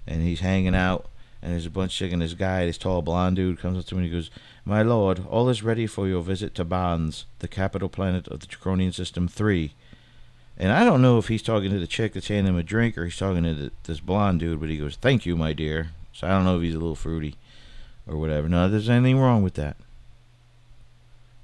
And 0.06 0.22
he's 0.22 0.40
hanging 0.40 0.74
out, 0.74 1.06
and 1.44 1.52
there's 1.52 1.66
a 1.66 1.70
bunch 1.70 1.92
of 1.92 1.98
chicks, 1.98 2.12
and 2.14 2.22
this 2.22 2.32
guy, 2.32 2.64
this 2.64 2.78
tall 2.78 3.02
blonde 3.02 3.36
dude, 3.36 3.58
comes 3.58 3.78
up 3.78 3.84
to 3.84 3.94
him 3.94 3.98
and 4.02 4.10
he 4.10 4.16
goes, 4.16 4.30
My 4.64 4.80
lord, 4.80 5.26
all 5.28 5.50
is 5.50 5.62
ready 5.62 5.86
for 5.86 6.08
your 6.08 6.22
visit 6.22 6.54
to 6.54 6.64
Bonds, 6.64 7.26
the 7.40 7.48
capital 7.48 7.90
planet 7.90 8.26
of 8.28 8.40
the 8.40 8.46
Draconian 8.46 8.92
System 8.92 9.28
3. 9.28 9.74
And 10.56 10.72
I 10.72 10.84
don't 10.84 11.02
know 11.02 11.18
if 11.18 11.28
he's 11.28 11.42
talking 11.42 11.70
to 11.70 11.78
the 11.78 11.86
chick 11.86 12.14
that's 12.14 12.28
handing 12.28 12.54
him 12.54 12.58
a 12.58 12.62
drink 12.62 12.96
or 12.96 13.04
he's 13.04 13.18
talking 13.18 13.42
to 13.42 13.52
the, 13.52 13.72
this 13.82 14.00
blonde 14.00 14.40
dude, 14.40 14.58
but 14.58 14.70
he 14.70 14.78
goes, 14.78 14.96
Thank 14.96 15.26
you, 15.26 15.36
my 15.36 15.52
dear. 15.52 15.90
So 16.14 16.26
I 16.26 16.30
don't 16.30 16.44
know 16.44 16.56
if 16.56 16.62
he's 16.62 16.74
a 16.74 16.78
little 16.78 16.94
fruity 16.94 17.34
or 18.06 18.16
whatever. 18.16 18.48
No, 18.48 18.66
there's 18.66 18.88
anything 18.88 19.18
wrong 19.18 19.42
with 19.42 19.54
that. 19.54 19.76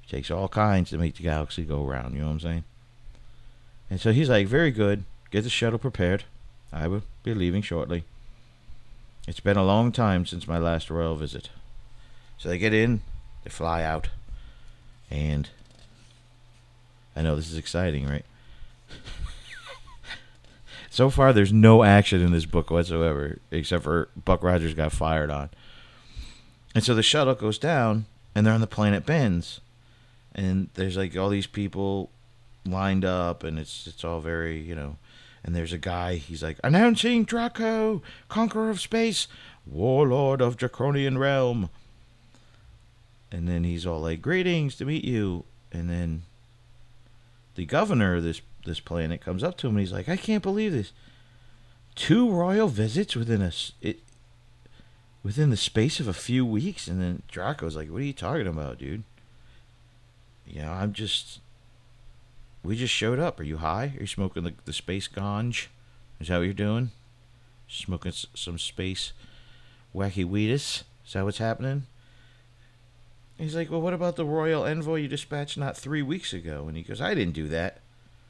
It 0.05 0.09
takes 0.09 0.31
all 0.31 0.49
kinds 0.49 0.89
to 0.91 0.99
make 0.99 1.17
the 1.17 1.25
galaxy 1.25 1.63
go 1.65 1.87
around, 1.87 2.15
you 2.15 2.21
know 2.21 2.29
what 2.29 2.33
I'm 2.33 2.41
saying? 2.41 2.65
And 3.91 4.01
so 4.01 4.13
he's 4.13 4.31
like, 4.31 4.47
Very 4.47 4.71
good. 4.71 5.05
Get 5.31 5.43
the 5.43 5.51
shuttle 5.51 5.79
prepared. 5.79 6.25
I 6.73 6.89
will 6.89 7.03
be 7.23 7.35
leaving 7.35 7.61
shortly. 7.61 8.05
It's 9.29 9.41
been 9.41 9.57
a 9.57 9.65
long 9.65 9.93
time 9.93 10.27
since 10.27 10.49
my 10.49 10.59
last 10.59 10.91
royal 10.91 11.17
visit. 11.17 11.51
So 12.39 12.49
they 12.49 12.59
get 12.59 12.73
in, 12.73 13.03
they 13.45 13.51
fly 13.51 13.83
out, 13.83 14.09
and 15.11 15.49
I 17.15 17.23
know 17.23 17.37
this 17.37 17.51
is 17.51 17.59
exciting, 17.59 18.09
right? 18.09 18.25
so 20.91 21.11
far, 21.11 21.33
there's 21.33 21.53
no 21.53 21.85
action 21.85 22.23
in 22.23 22.33
this 22.33 22.47
book 22.47 22.71
whatsoever, 22.71 23.39
except 23.51 23.85
for 23.85 24.09
Buck 24.17 24.43
Rogers 24.43 24.75
got 24.75 24.93
fired 24.93 25.31
on. 25.31 25.51
And 26.75 26.83
so 26.83 26.95
the 26.95 27.03
shuttle 27.03 27.35
goes 27.35 27.59
down, 27.59 28.07
and 28.35 28.47
they're 28.47 28.55
on 28.55 28.61
the 28.61 28.67
planet 28.67 29.05
Benz, 29.05 29.61
and 30.35 30.69
there's 30.75 30.97
like 30.97 31.17
all 31.17 31.29
these 31.29 31.47
people 31.47 32.11
lined 32.65 33.05
up, 33.05 33.43
and 33.43 33.59
it's 33.59 33.87
it's 33.87 34.05
all 34.05 34.21
very 34.21 34.61
you 34.61 34.75
know. 34.75 34.97
And 35.43 35.55
there's 35.55 35.73
a 35.73 35.79
guy. 35.79 36.17
He's 36.17 36.43
like 36.43 36.59
announcing 36.63 37.25
Draco, 37.25 38.03
conqueror 38.29 38.71
of 38.71 38.81
space, 38.81 39.27
warlord 39.67 40.41
of 40.41 40.57
Draconian 40.57 41.19
realm. 41.19 41.71
And 43.33 43.49
then 43.49 43.65
he's 43.65 43.87
all 43.87 44.01
like, 44.01 44.21
"Greetings 44.21 44.77
to 44.77 44.85
meet 44.85 45.05
you." 45.05 45.45
And 45.73 45.89
then 45.89 46.23
the 47.55 47.65
governor 47.65 48.17
of 48.17 48.23
this 48.23 48.43
this 48.65 48.81
planet 48.81 49.23
comes 49.23 49.43
up 49.43 49.57
to 49.57 49.67
him 49.67 49.77
and 49.77 49.81
he's 49.81 49.93
like, 49.93 50.09
"I 50.09 50.17
can't 50.17 50.43
believe 50.43 50.73
this. 50.73 50.93
Two 51.95 52.31
royal 52.31 52.69
visits 52.69 53.17
within 53.17 53.41
a 53.41 53.53
it, 53.81 54.01
within 55.23 55.51
the 55.51 55.57
space 55.57 56.01
of 56.01 56.09
a 56.09 56.13
few 56.13 56.45
weeks." 56.45 56.87
And 56.87 57.01
then 57.01 57.23
Draco's 57.29 57.77
like, 57.77 57.89
"What 57.89 58.03
are 58.03 58.05
you 58.05 58.13
talking 58.13 58.47
about, 58.47 58.79
dude? 58.79 59.05
You 60.47 60.63
know, 60.63 60.73
I'm 60.73 60.93
just 60.93 61.41
we 62.63 62.77
just 62.77 62.93
showed 62.93 63.19
up. 63.19 63.41
Are 63.41 63.45
you 63.45 63.59
high? 63.59 63.95
Are 63.97 64.01
you 64.01 64.07
smoking 64.07 64.45
the, 64.45 64.55
the 64.65 64.73
space 64.73 65.09
ganj? 65.09 65.67
Is 66.21 66.29
that 66.29 66.39
what 66.39 66.45
you're 66.45 66.55
doing? 66.55 66.91
Smoking 67.69 68.13
s- 68.13 68.27
some 68.35 68.59
space 68.59 69.13
wacky 69.95 70.25
weedus? 70.25 70.83
Is 71.07 71.13
that 71.15 71.25
what's 71.25 71.39
happening? 71.39 71.85
He's 73.39 73.57
like, 73.57 73.71
well, 73.71 73.81
what 73.81 73.95
about 73.95 74.17
the 74.17 74.27
royal 74.27 74.67
envoy 74.67 74.97
you 74.97 75.09
dispatched 75.09 75.57
not 75.57 75.77
three 75.77 76.03
weeks 76.03 76.35
ago? 76.35 76.67
And 76.69 76.77
he 76.77 76.83
goes, 76.83 77.01
I 77.01 77.15
didn't 77.15 77.33
do 77.33 77.49
that. 77.49 77.79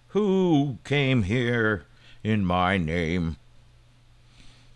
Who 0.08 0.78
came 0.84 1.24
here 1.24 1.84
in 2.22 2.46
my 2.46 2.78
name? 2.78 3.36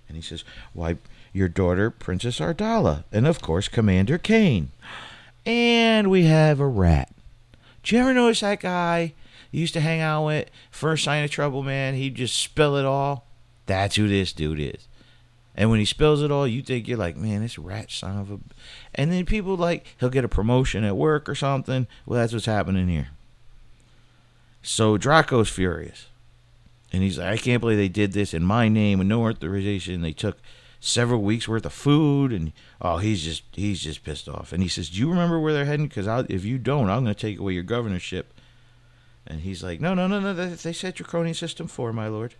And 0.08 0.16
he 0.16 0.22
says, 0.22 0.42
why, 0.72 0.96
your 1.32 1.48
daughter, 1.48 1.90
Princess 1.90 2.40
Ardala, 2.40 3.04
and 3.12 3.26
of 3.26 3.40
course, 3.40 3.68
Commander 3.68 4.18
Kane. 4.18 4.70
And 5.46 6.10
we 6.10 6.24
have 6.24 6.58
a 6.58 6.66
rat. 6.66 7.12
Did 7.82 7.92
you 7.92 7.98
ever 8.00 8.14
notice 8.14 8.40
that 8.40 8.60
guy 8.60 9.14
used 9.60 9.74
to 9.74 9.80
hang 9.80 10.00
out 10.00 10.26
with? 10.26 10.50
First 10.70 11.04
sign 11.04 11.24
of 11.24 11.30
trouble, 11.30 11.62
man, 11.62 11.94
he'd 11.94 12.14
just 12.14 12.36
spill 12.36 12.76
it 12.76 12.84
all. 12.84 13.26
That's 13.66 13.96
who 13.96 14.08
this 14.08 14.32
dude 14.32 14.60
is. 14.60 14.88
And 15.56 15.70
when 15.70 15.78
he 15.78 15.84
spills 15.84 16.22
it 16.22 16.32
all, 16.32 16.48
you 16.48 16.62
think 16.62 16.88
you're 16.88 16.98
like, 16.98 17.16
man, 17.16 17.42
this 17.42 17.58
rat 17.58 17.90
son 17.90 18.18
of 18.18 18.30
a. 18.30 18.38
And 18.94 19.12
then 19.12 19.24
people 19.24 19.56
like, 19.56 19.86
he'll 19.98 20.10
get 20.10 20.24
a 20.24 20.28
promotion 20.28 20.82
at 20.82 20.96
work 20.96 21.28
or 21.28 21.34
something. 21.34 21.86
Well, 22.04 22.18
that's 22.18 22.32
what's 22.32 22.46
happening 22.46 22.88
here. 22.88 23.08
So 24.62 24.98
Draco's 24.98 25.48
furious. 25.48 26.06
And 26.92 27.02
he's 27.02 27.18
like, 27.18 27.28
I 27.28 27.36
can't 27.36 27.60
believe 27.60 27.78
they 27.78 27.88
did 27.88 28.12
this 28.12 28.34
in 28.34 28.42
my 28.42 28.68
name 28.68 28.98
with 28.98 29.08
no 29.08 29.28
authorization. 29.28 30.02
They 30.02 30.12
took 30.12 30.38
several 30.80 31.22
weeks 31.22 31.46
worth 31.46 31.66
of 31.66 31.72
food. 31.72 32.32
And, 32.32 32.52
oh, 32.80 32.98
he's 32.98 33.22
just, 33.22 33.44
he's 33.52 33.80
just 33.80 34.04
pissed 34.04 34.28
off. 34.28 34.52
And 34.52 34.62
he 34.62 34.68
says, 34.68 34.90
Do 34.90 34.98
you 34.98 35.08
remember 35.08 35.38
where 35.38 35.52
they're 35.52 35.64
heading? 35.64 35.86
Because 35.86 36.08
if 36.28 36.44
you 36.44 36.58
don't, 36.58 36.90
I'm 36.90 37.04
going 37.04 37.14
to 37.14 37.20
take 37.20 37.38
away 37.38 37.52
your 37.52 37.62
governorship. 37.62 38.33
And 39.26 39.40
he's 39.40 39.62
like, 39.62 39.80
No, 39.80 39.94
no, 39.94 40.06
no, 40.06 40.20
no. 40.20 40.34
They, 40.34 40.48
they 40.48 40.72
said 40.72 40.94
Draconian 40.94 41.34
System 41.34 41.66
4, 41.66 41.92
my 41.92 42.08
lord. 42.08 42.34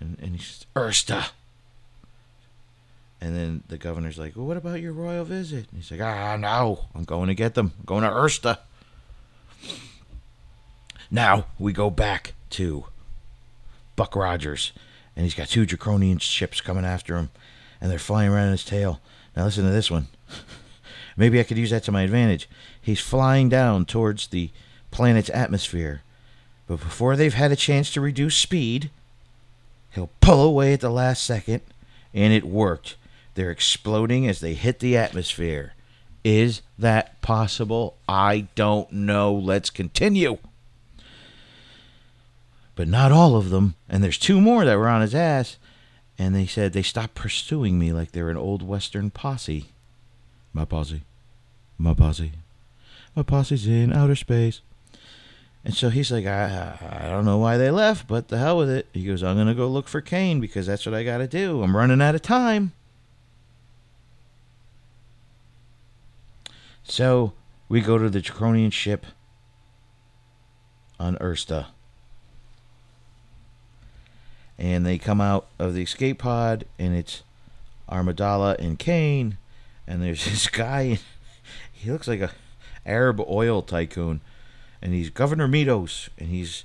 And, 0.00 0.16
and 0.20 0.36
he 0.36 0.42
says, 0.42 0.66
Ursta. 0.74 1.30
And 3.20 3.36
then 3.36 3.64
the 3.68 3.78
governor's 3.78 4.18
like, 4.18 4.36
Well, 4.36 4.46
what 4.46 4.56
about 4.56 4.80
your 4.80 4.92
royal 4.92 5.24
visit? 5.24 5.66
And 5.70 5.80
he's 5.80 5.90
like, 5.90 6.00
Ah, 6.00 6.36
no, 6.36 6.86
I'm 6.94 7.04
going 7.04 7.28
to 7.28 7.34
get 7.34 7.54
them. 7.54 7.72
I'm 7.78 7.84
going 7.84 8.04
to 8.04 8.10
Ursta. 8.10 8.58
Now 11.10 11.46
we 11.58 11.72
go 11.72 11.90
back 11.90 12.34
to 12.50 12.86
Buck 13.96 14.14
Rogers, 14.14 14.72
and 15.16 15.24
he's 15.24 15.34
got 15.34 15.48
two 15.48 15.66
Draconian 15.66 16.18
ships 16.18 16.60
coming 16.60 16.84
after 16.84 17.16
him, 17.16 17.30
and 17.80 17.90
they're 17.90 17.98
flying 17.98 18.30
around 18.30 18.52
his 18.52 18.64
tail. 18.64 19.00
Now 19.36 19.44
listen 19.44 19.64
to 19.64 19.70
this 19.70 19.90
one. 19.90 20.08
Maybe 21.16 21.40
I 21.40 21.44
could 21.44 21.58
use 21.58 21.70
that 21.70 21.82
to 21.84 21.92
my 21.92 22.02
advantage. 22.02 22.48
He's 22.80 23.00
flying 23.00 23.48
down 23.48 23.86
towards 23.86 24.28
the 24.28 24.50
planet's 24.90 25.30
atmosphere, 25.30 26.02
but 26.66 26.80
before 26.80 27.16
they've 27.16 27.34
had 27.34 27.52
a 27.52 27.56
chance 27.56 27.90
to 27.92 28.00
reduce 28.00 28.36
speed, 28.36 28.90
he'll 29.92 30.10
pull 30.20 30.44
away 30.44 30.72
at 30.72 30.80
the 30.80 30.90
last 30.90 31.24
second, 31.24 31.62
and 32.12 32.32
it 32.32 32.44
worked. 32.44 32.96
They're 33.34 33.50
exploding 33.50 34.26
as 34.26 34.40
they 34.40 34.54
hit 34.54 34.80
the 34.80 34.96
atmosphere. 34.96 35.74
Is 36.24 36.62
that 36.78 37.20
possible? 37.22 37.96
I 38.08 38.48
don't 38.54 38.90
know. 38.92 39.32
Let's 39.32 39.70
continue. 39.70 40.38
But 42.74 42.88
not 42.88 43.12
all 43.12 43.36
of 43.36 43.50
them. 43.50 43.76
And 43.88 44.02
there's 44.02 44.18
two 44.18 44.40
more 44.40 44.64
that 44.64 44.76
were 44.76 44.88
on 44.88 45.00
his 45.00 45.14
ass. 45.14 45.56
And 46.18 46.34
they 46.34 46.46
said 46.46 46.72
they 46.72 46.82
stopped 46.82 47.14
pursuing 47.14 47.78
me 47.78 47.92
like 47.92 48.12
they're 48.12 48.28
an 48.28 48.36
old 48.36 48.62
Western 48.62 49.10
posse. 49.10 49.66
My 50.52 50.64
posse. 50.64 51.02
My 51.78 51.94
posse. 51.94 52.32
My 53.14 53.22
posse's 53.22 53.66
in 53.66 53.92
outer 53.92 54.16
space. 54.16 54.60
And 55.68 55.76
so 55.76 55.90
he's 55.90 56.10
like, 56.10 56.24
I, 56.24 56.78
I 57.02 57.10
don't 57.10 57.26
know 57.26 57.36
why 57.36 57.58
they 57.58 57.70
left, 57.70 58.08
but 58.08 58.28
the 58.28 58.38
hell 58.38 58.56
with 58.56 58.70
it. 58.70 58.86
He 58.94 59.04
goes, 59.04 59.22
I'm 59.22 59.36
going 59.36 59.48
to 59.48 59.54
go 59.54 59.68
look 59.68 59.86
for 59.86 60.00
Kane 60.00 60.40
because 60.40 60.66
that's 60.66 60.86
what 60.86 60.94
I 60.94 61.04
got 61.04 61.18
to 61.18 61.26
do. 61.26 61.62
I'm 61.62 61.76
running 61.76 62.00
out 62.00 62.14
of 62.14 62.22
time. 62.22 62.72
So 66.84 67.34
we 67.68 67.82
go 67.82 67.98
to 67.98 68.08
the 68.08 68.22
Draconian 68.22 68.70
ship 68.70 69.04
on 70.98 71.16
Ursta. 71.16 71.66
And 74.56 74.86
they 74.86 74.96
come 74.96 75.20
out 75.20 75.48
of 75.58 75.74
the 75.74 75.82
escape 75.82 76.20
pod, 76.20 76.64
and 76.78 76.96
it's 76.96 77.22
Armadala 77.90 78.58
and 78.58 78.78
Kane. 78.78 79.36
And 79.86 80.02
there's 80.02 80.24
this 80.30 80.48
guy, 80.48 80.98
he 81.70 81.90
looks 81.90 82.08
like 82.08 82.22
a 82.22 82.30
Arab 82.86 83.20
oil 83.28 83.60
tycoon. 83.60 84.22
And 84.80 84.94
he's 84.94 85.10
Governor 85.10 85.48
Mitos, 85.48 86.08
and 86.18 86.28
he's 86.28 86.64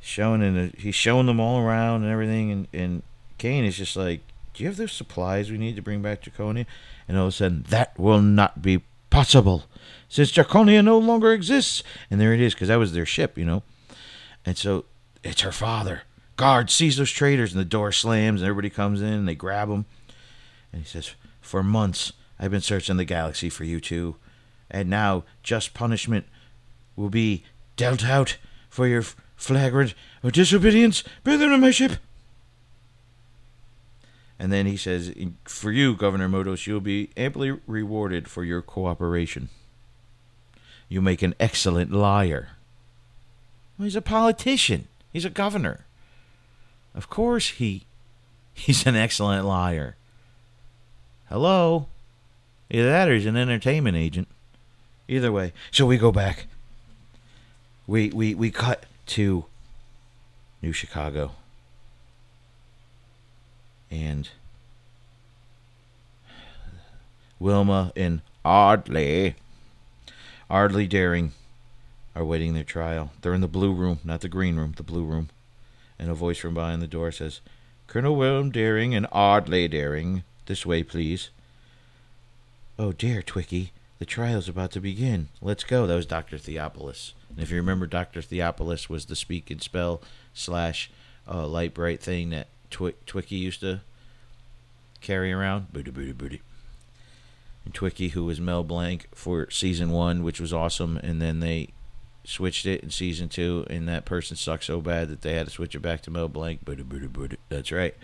showing 0.00 0.42
in 0.42 0.74
he's 0.76 0.94
showing 0.94 1.26
them 1.26 1.40
all 1.40 1.60
around 1.60 2.02
and 2.02 2.12
everything. 2.12 2.50
And, 2.50 2.68
and 2.72 3.02
Kane 3.38 3.64
is 3.64 3.76
just 3.76 3.96
like, 3.96 4.20
Do 4.54 4.62
you 4.62 4.68
have 4.68 4.76
the 4.76 4.88
supplies 4.88 5.50
we 5.50 5.58
need 5.58 5.76
to 5.76 5.82
bring 5.82 6.02
back 6.02 6.22
Draconia? 6.22 6.66
And 7.08 7.16
all 7.16 7.26
of 7.26 7.28
a 7.30 7.32
sudden, 7.32 7.64
that 7.68 7.98
will 7.98 8.20
not 8.20 8.62
be 8.62 8.82
possible 9.08 9.64
since 10.08 10.32
Draconia 10.32 10.84
no 10.84 10.98
longer 10.98 11.32
exists. 11.32 11.82
And 12.10 12.20
there 12.20 12.34
it 12.34 12.40
is, 12.40 12.54
because 12.54 12.68
that 12.68 12.76
was 12.76 12.92
their 12.92 13.06
ship, 13.06 13.36
you 13.36 13.44
know. 13.44 13.62
And 14.44 14.56
so 14.56 14.84
it's 15.22 15.42
her 15.42 15.52
father. 15.52 16.02
Guard, 16.36 16.70
seize 16.70 16.96
those 16.96 17.10
traitors. 17.10 17.52
And 17.52 17.60
the 17.60 17.64
door 17.64 17.92
slams, 17.92 18.40
and 18.40 18.48
everybody 18.48 18.70
comes 18.70 19.02
in, 19.02 19.12
and 19.12 19.28
they 19.28 19.34
grab 19.34 19.68
him. 19.68 19.86
And 20.72 20.82
he 20.82 20.88
says, 20.88 21.14
For 21.40 21.62
months, 21.62 22.12
I've 22.38 22.50
been 22.50 22.60
searching 22.60 22.96
the 22.96 23.04
galaxy 23.04 23.50
for 23.50 23.64
you 23.64 23.80
two. 23.80 24.16
And 24.70 24.88
now, 24.88 25.24
just 25.42 25.74
punishment 25.74 26.26
will 26.96 27.10
be 27.10 27.44
dealt 27.76 28.04
out 28.04 28.36
for 28.68 28.86
your 28.86 29.02
flagrant 29.36 29.94
disobedience. 30.22 31.02
Bring 31.24 31.38
them 31.38 31.50
to 31.50 31.58
my 31.58 31.70
ship. 31.70 31.92
And 34.38 34.50
then 34.50 34.64
he 34.64 34.76
says, 34.76 35.12
For 35.44 35.70
you, 35.70 35.94
Governor 35.94 36.28
Motos, 36.28 36.66
you'll 36.66 36.80
be 36.80 37.10
amply 37.16 37.58
rewarded 37.66 38.26
for 38.26 38.42
your 38.42 38.62
cooperation. 38.62 39.50
You 40.88 41.02
make 41.02 41.22
an 41.22 41.34
excellent 41.38 41.92
liar. 41.92 42.48
Well, 43.78 43.84
he's 43.84 43.96
a 43.96 44.02
politician. 44.02 44.88
He's 45.12 45.24
a 45.24 45.30
governor. 45.30 45.84
Of 46.94 47.08
course 47.08 47.48
he 47.50 47.84
he's 48.52 48.86
an 48.86 48.96
excellent 48.96 49.46
liar. 49.46 49.96
Hello? 51.28 51.88
Either 52.70 52.88
that 52.88 53.08
or 53.08 53.14
he's 53.14 53.26
an 53.26 53.36
entertainment 53.36 53.96
agent. 53.96 54.28
Either 55.08 55.32
way. 55.32 55.52
So 55.70 55.86
we 55.86 55.98
go 55.98 56.12
back. 56.12 56.46
We 57.90 58.10
we, 58.10 58.36
we 58.36 58.52
cut 58.52 58.86
to 59.06 59.46
New 60.62 60.72
Chicago. 60.72 61.32
And 63.90 64.28
Wilma 67.40 67.92
and 67.96 68.20
Audley 68.44 69.34
Ardley 70.48 70.86
Deering 70.86 71.32
are 72.14 72.24
waiting 72.24 72.54
their 72.54 72.62
trial. 72.62 73.10
They're 73.22 73.34
in 73.34 73.40
the 73.40 73.48
blue 73.48 73.72
room, 73.72 73.98
not 74.04 74.20
the 74.20 74.28
green 74.28 74.54
room, 74.54 74.74
the 74.76 74.84
blue 74.84 75.02
room. 75.02 75.28
And 75.98 76.08
a 76.08 76.14
voice 76.14 76.38
from 76.38 76.54
behind 76.54 76.80
the 76.80 76.86
door 76.86 77.10
says, 77.10 77.40
Colonel 77.88 78.14
William 78.14 78.52
Deering 78.52 78.94
and 78.94 79.08
Audley 79.10 79.66
Deering, 79.66 80.22
this 80.46 80.64
way, 80.64 80.84
please. 80.84 81.30
Oh 82.78 82.92
dear, 82.92 83.20
Twiki, 83.20 83.70
the 84.00 84.04
trial's 84.04 84.48
about 84.48 84.72
to 84.72 84.80
begin. 84.80 85.28
Let's 85.40 85.62
go. 85.62 85.86
That 85.86 85.94
was 85.94 86.06
Dr. 86.06 86.36
Theopolis. 86.36 87.12
And 87.28 87.38
if 87.38 87.50
you 87.50 87.56
remember, 87.56 87.86
Dr. 87.86 88.20
Theopolis 88.20 88.88
was 88.88 89.04
the 89.04 89.14
speak 89.14 89.48
and 89.52 89.62
spell 89.62 90.02
slash 90.34 90.90
uh, 91.30 91.46
light 91.46 91.72
bright 91.72 92.00
thing 92.02 92.30
that 92.30 92.48
Twi- 92.70 92.94
Twiki 93.06 93.38
used 93.38 93.60
to 93.60 93.82
carry 95.00 95.32
around. 95.32 95.72
Booty, 95.72 95.92
booty, 95.92 96.12
booty 96.12 96.42
and 97.64 97.74
Twiki, 97.74 98.10
who 98.10 98.24
was 98.24 98.40
Mel 98.40 98.64
Blanc 98.64 99.06
for 99.14 99.50
season 99.50 99.90
one, 99.90 100.22
which 100.22 100.40
was 100.40 100.52
awesome, 100.52 100.96
and 100.98 101.20
then 101.20 101.40
they 101.40 101.68
switched 102.24 102.66
it 102.66 102.82
in 102.82 102.90
season 102.90 103.28
two, 103.28 103.66
and 103.68 103.88
that 103.88 104.04
person 104.04 104.36
sucked 104.36 104.64
so 104.64 104.80
bad 104.80 105.08
that 105.08 105.22
they 105.22 105.34
had 105.34 105.46
to 105.46 105.52
switch 105.52 105.74
it 105.74 105.80
back 105.80 106.02
to 106.02 106.10
Mel 106.10 106.28
Blanc. 106.28 106.60
That's 107.48 107.72
right. 107.72 107.94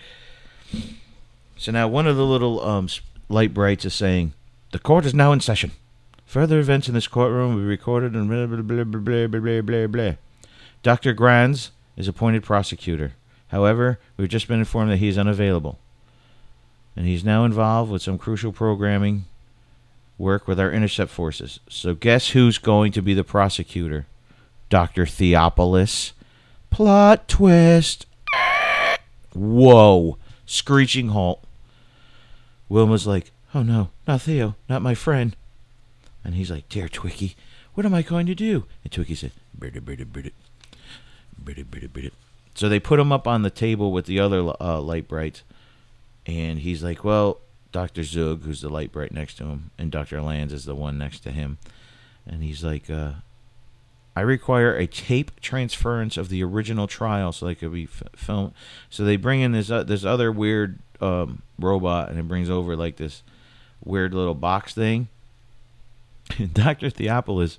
So 1.56 1.72
now 1.72 1.88
one 1.88 2.06
of 2.06 2.16
the 2.16 2.26
little 2.26 2.60
um, 2.64 2.88
light 3.28 3.54
brights 3.54 3.84
is 3.84 3.94
saying, 3.94 4.34
"The 4.72 4.78
court 4.78 5.06
is 5.06 5.14
now 5.14 5.32
in 5.32 5.40
session. 5.40 5.72
Further 6.26 6.58
events 6.58 6.88
in 6.88 6.94
this 6.94 7.08
courtroom 7.08 7.54
will 7.54 7.62
be 7.62 7.66
recorded 7.66 8.14
and 8.14 8.28
blah, 8.28 8.46
blah, 8.46 8.62
blah, 8.62 8.84
blah, 8.84 9.00
blah, 9.00 9.40
blah, 9.40 9.60
blah, 9.62 9.86
blah. 9.86 10.14
Dr. 10.82 11.12
Granz 11.12 11.70
is 11.96 12.08
appointed 12.08 12.42
prosecutor. 12.42 13.12
However, 13.48 13.98
we've 14.16 14.28
just 14.28 14.48
been 14.48 14.58
informed 14.58 14.90
that 14.90 14.98
he 14.98 15.08
is 15.08 15.18
unavailable. 15.18 15.78
And 16.96 17.06
he's 17.06 17.24
now 17.24 17.44
involved 17.44 17.90
with 17.90 18.02
some 18.02 18.18
crucial 18.18 18.52
programming 18.52 19.26
work 20.18 20.48
with 20.48 20.58
our 20.58 20.72
intercept 20.72 21.10
forces. 21.10 21.60
So 21.68 21.94
guess 21.94 22.30
who's 22.30 22.58
going 22.58 22.92
to 22.92 23.02
be 23.02 23.14
the 23.14 23.24
prosecutor? 23.24 24.06
Dr. 24.68 25.04
Theopolis. 25.06 26.12
Plot 26.70 27.28
twist. 27.28 28.06
Whoa. 29.32 30.18
Screeching 30.44 31.08
halt. 31.08 31.44
Wilma's 32.68 33.06
like, 33.06 33.30
oh 33.54 33.62
no, 33.62 33.90
not 34.08 34.22
Theo, 34.22 34.56
not 34.68 34.82
my 34.82 34.94
friend. 34.94 35.36
And 36.26 36.34
he's 36.34 36.50
like, 36.50 36.68
dear 36.68 36.88
Twiki, 36.88 37.36
what 37.74 37.86
am 37.86 37.94
I 37.94 38.02
going 38.02 38.26
to 38.26 38.34
do? 38.34 38.64
And 38.82 38.92
Twiki 38.92 39.16
said, 39.16 39.30
birdie, 39.54 39.78
birdie, 39.78 40.02
birdie. 40.02 40.32
Birdie, 41.38 41.62
birdie, 41.62 41.86
birdie. 41.86 42.12
So 42.56 42.68
they 42.68 42.80
put 42.80 42.98
him 42.98 43.12
up 43.12 43.28
on 43.28 43.42
the 43.42 43.50
table 43.50 43.92
with 43.92 44.06
the 44.06 44.18
other 44.18 44.52
uh, 44.60 44.80
light 44.80 45.06
brights. 45.06 45.44
And 46.26 46.58
he's 46.58 46.82
like, 46.82 47.04
well, 47.04 47.38
Dr. 47.70 48.02
Zug, 48.02 48.42
who's 48.42 48.60
the 48.60 48.68
light 48.68 48.90
bright 48.90 49.12
next 49.12 49.36
to 49.36 49.44
him, 49.44 49.70
and 49.78 49.92
Dr. 49.92 50.20
Lanz 50.20 50.52
is 50.52 50.64
the 50.64 50.74
one 50.74 50.98
next 50.98 51.20
to 51.20 51.30
him. 51.30 51.58
And 52.26 52.42
he's 52.42 52.64
like, 52.64 52.90
uh, 52.90 53.12
I 54.16 54.22
require 54.22 54.74
a 54.74 54.88
tape 54.88 55.40
transference 55.40 56.16
of 56.16 56.28
the 56.28 56.42
original 56.42 56.88
trial 56.88 57.30
so 57.30 57.46
they 57.46 57.54
could 57.54 57.72
be 57.72 57.84
f- 57.84 58.02
filmed. 58.16 58.52
So 58.90 59.04
they 59.04 59.16
bring 59.16 59.42
in 59.42 59.52
this 59.52 59.70
uh, 59.70 59.84
this 59.84 60.04
other 60.04 60.32
weird 60.32 60.80
um, 61.00 61.42
robot, 61.56 62.08
and 62.08 62.18
it 62.18 62.26
brings 62.26 62.50
over 62.50 62.74
like 62.74 62.96
this 62.96 63.22
weird 63.84 64.12
little 64.12 64.34
box 64.34 64.74
thing. 64.74 65.06
Dr. 66.52 66.90
Theopolis, 66.90 67.58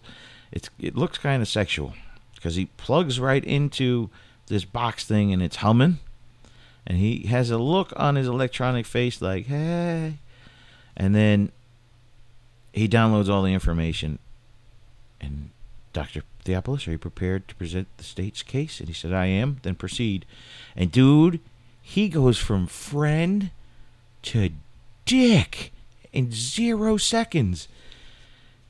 it's 0.51 0.69
it 0.79 0.95
looks 0.95 1.17
kind 1.17 1.41
of 1.41 1.47
sexual 1.47 1.93
because 2.35 2.55
he 2.55 2.65
plugs 2.77 3.19
right 3.19 3.43
into 3.43 4.09
this 4.47 4.65
box 4.65 5.05
thing 5.05 5.33
and 5.33 5.41
it's 5.41 5.57
humming 5.57 5.99
and 6.87 6.97
he 6.97 7.27
has 7.27 7.51
a 7.51 7.57
look 7.57 7.91
on 7.97 8.15
his 8.15 8.27
electronic 8.27 8.85
face 8.85 9.21
like, 9.21 9.47
hey. 9.47 10.19
And 10.95 11.13
then 11.13 11.51
he 12.71 12.87
downloads 12.87 13.27
all 13.27 13.43
the 13.43 13.53
information. 13.53 14.19
And 15.19 15.49
Dr. 15.91 16.23
Theopolis, 16.45 16.87
are 16.87 16.91
you 16.91 16.97
prepared 16.97 17.49
to 17.49 17.55
present 17.55 17.89
the 17.97 18.05
state's 18.05 18.41
case? 18.41 18.79
And 18.79 18.87
he 18.87 18.93
said, 18.93 19.11
I 19.11 19.25
am. 19.25 19.59
Then 19.63 19.75
proceed. 19.75 20.25
And 20.77 20.89
dude, 20.89 21.41
he 21.81 22.07
goes 22.07 22.37
from 22.37 22.67
friend 22.67 23.51
to 24.23 24.51
dick 25.03 25.73
in 26.13 26.31
zero 26.31 26.95
seconds. 26.95 27.67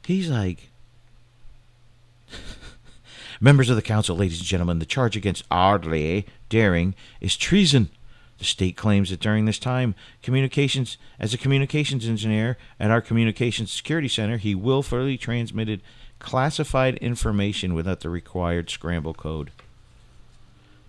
He's 0.07 0.29
like, 0.29 0.69
Members 3.41 3.69
of 3.69 3.75
the 3.75 3.81
council, 3.81 4.15
ladies 4.15 4.39
and 4.39 4.47
gentlemen, 4.47 4.79
the 4.79 4.85
charge 4.85 5.17
against 5.17 5.43
Ardley 5.51 6.25
Deering 6.47 6.95
is 7.19 7.35
treason. 7.35 7.89
The 8.37 8.45
state 8.45 8.77
claims 8.77 9.09
that 9.09 9.19
during 9.19 9.43
this 9.43 9.59
time, 9.59 9.95
communications 10.23 10.97
as 11.19 11.33
a 11.33 11.37
communications 11.37 12.07
engineer 12.07 12.57
at 12.79 12.89
our 12.89 13.01
communications 13.01 13.69
security 13.69 14.07
center, 14.07 14.37
he 14.37 14.55
willfully 14.55 15.17
transmitted 15.17 15.81
classified 16.19 16.95
information 16.99 17.73
without 17.73 17.99
the 17.99 18.09
required 18.09 18.69
scramble 18.69 19.13
code 19.13 19.51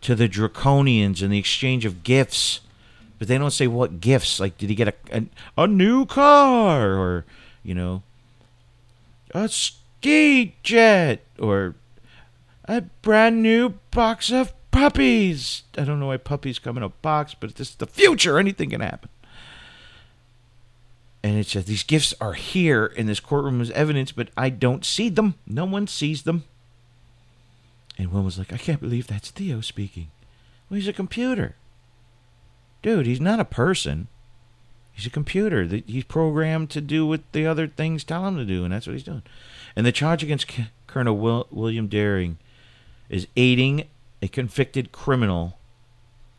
to 0.03 0.15
the 0.15 0.29
draconians 0.29 1.23
in 1.23 1.31
the 1.33 1.41
exchange 1.41 1.85
of 1.85 2.05
gifts. 2.05 2.61
But 3.19 3.27
they 3.27 3.37
don't 3.37 3.51
say 3.51 3.67
what 3.67 4.01
gifts. 4.01 4.39
Like, 4.39 4.57
did 4.59 4.69
he 4.69 4.77
get 4.77 4.87
a 4.87 4.95
a, 5.11 5.25
a 5.65 5.67
new 5.67 6.07
car 6.07 6.97
or 6.97 7.25
you 7.65 7.75
know 7.75 8.05
a 9.33 9.49
ski 9.49 10.57
jet 10.63 11.25
or 11.39 11.75
a 12.65 12.83
brand 13.03 13.43
new 13.43 13.75
box 13.91 14.31
of 14.31 14.53
puppies. 14.71 15.63
I 15.77 15.85
don't 15.85 16.01
know 16.01 16.09
why 16.09 16.19
puppies 16.19 16.59
come 16.59 16.77
in 16.77 16.83
a 16.83 16.89
box, 16.89 17.35
but 17.35 17.55
this 17.55 17.71
is 17.71 17.77
the 17.77 17.87
future. 17.87 18.39
Anything 18.39 18.71
can 18.71 18.81
happen. 18.81 19.09
And 21.23 21.37
it 21.37 21.47
says 21.47 21.65
these 21.65 21.83
gifts 21.83 22.15
are 22.21 22.35
here 22.35 22.87
in 22.87 23.07
this 23.07 23.21
courtroom 23.21 23.61
as 23.61 23.71
evidence, 23.73 24.13
but 24.13 24.29
I 24.37 24.51
don't 24.51 24.85
see 24.85 25.09
them. 25.09 25.35
No 25.47 25.65
one 25.65 25.87
sees 25.87 26.23
them. 26.23 26.45
And 27.99 28.13
one 28.13 28.25
was 28.25 28.39
like, 28.39 28.53
I 28.53 28.57
can't 28.57 28.81
believe 28.81 29.09
that's 29.09 29.31
Theo 29.31 29.61
speaking. 29.61 30.11
Well, 30.71 30.77
he's 30.77 30.87
a 30.87 30.93
computer. 30.93 31.57
Dude, 32.83 33.07
he's 33.07 33.21
not 33.21 33.41
a 33.41 33.45
person. 33.45 34.07
He's 34.99 35.07
a 35.07 35.11
computer. 35.11 35.63
He's 35.87 36.03
programmed 36.03 36.71
to 36.71 36.81
do 36.81 37.07
what 37.07 37.21
the 37.31 37.47
other 37.47 37.69
things 37.69 38.03
tell 38.03 38.27
him 38.27 38.37
to 38.37 38.45
do, 38.45 38.65
and 38.65 38.73
that's 38.73 38.85
what 38.85 38.95
he's 38.95 39.05
doing. 39.05 39.23
And 39.77 39.87
the 39.87 39.93
charge 39.93 40.25
against 40.25 40.51
Colonel 40.89 41.17
Will- 41.17 41.47
William 41.53 41.87
Deering 41.87 42.37
is 43.09 43.29
aiding 43.37 43.85
a 44.21 44.27
convicted 44.27 44.91
criminal 44.91 45.57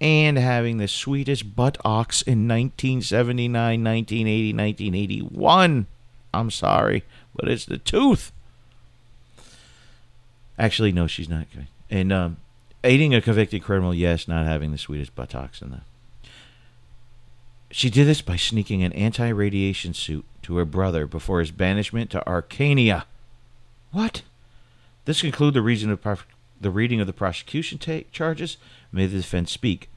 and 0.02 0.38
having 0.38 0.76
the 0.76 0.90
sweetest 0.90 1.56
buttocks 1.56 2.22
in 2.22 2.50
1979, 2.50 3.82
1980, 3.82 4.54
1981. 4.54 5.88
I'm 6.34 6.52
sorry, 6.52 7.06
but 7.34 7.48
it's 7.48 7.64
the 7.64 7.78
tooth. 7.78 8.34
Actually, 10.58 10.92
no, 10.92 11.08
she's 11.08 11.30
not. 11.30 11.48
And 11.90 12.12
um, 12.12 12.36
aiding 12.84 13.16
a 13.16 13.22
convicted 13.22 13.64
criminal, 13.64 13.94
yes, 13.94 14.28
not 14.28 14.46
having 14.46 14.74
the 14.74 14.78
sweetest 14.78 15.16
buttocks 15.16 15.62
in 15.62 15.70
the. 15.70 15.80
She 17.72 17.90
did 17.90 18.08
this 18.08 18.22
by 18.22 18.36
sneaking 18.36 18.84
an 18.84 18.94
anti 18.94 19.30
radiation 19.30 19.94
suit 19.94 20.26
to 20.44 20.58
her 20.58 20.66
brother 20.66 21.06
before 21.06 21.40
his 21.40 21.52
banishment 21.52 22.10
to 22.12 22.24
Arcania. 22.26 23.04
What? 23.92 24.24
This 25.06 25.22
conclude 25.22 25.54
the 25.54 25.62
reason 25.62 25.92
of 25.92 26.26
the 26.60 26.72
reading 26.72 27.00
of 27.00 27.08
the 27.08 27.14
prosecution 27.14 27.78
ta- 27.78 28.08
charges 28.12 28.58
may 28.92 29.06
the 29.06 29.18
defense 29.18 29.52
speak. 29.52 29.90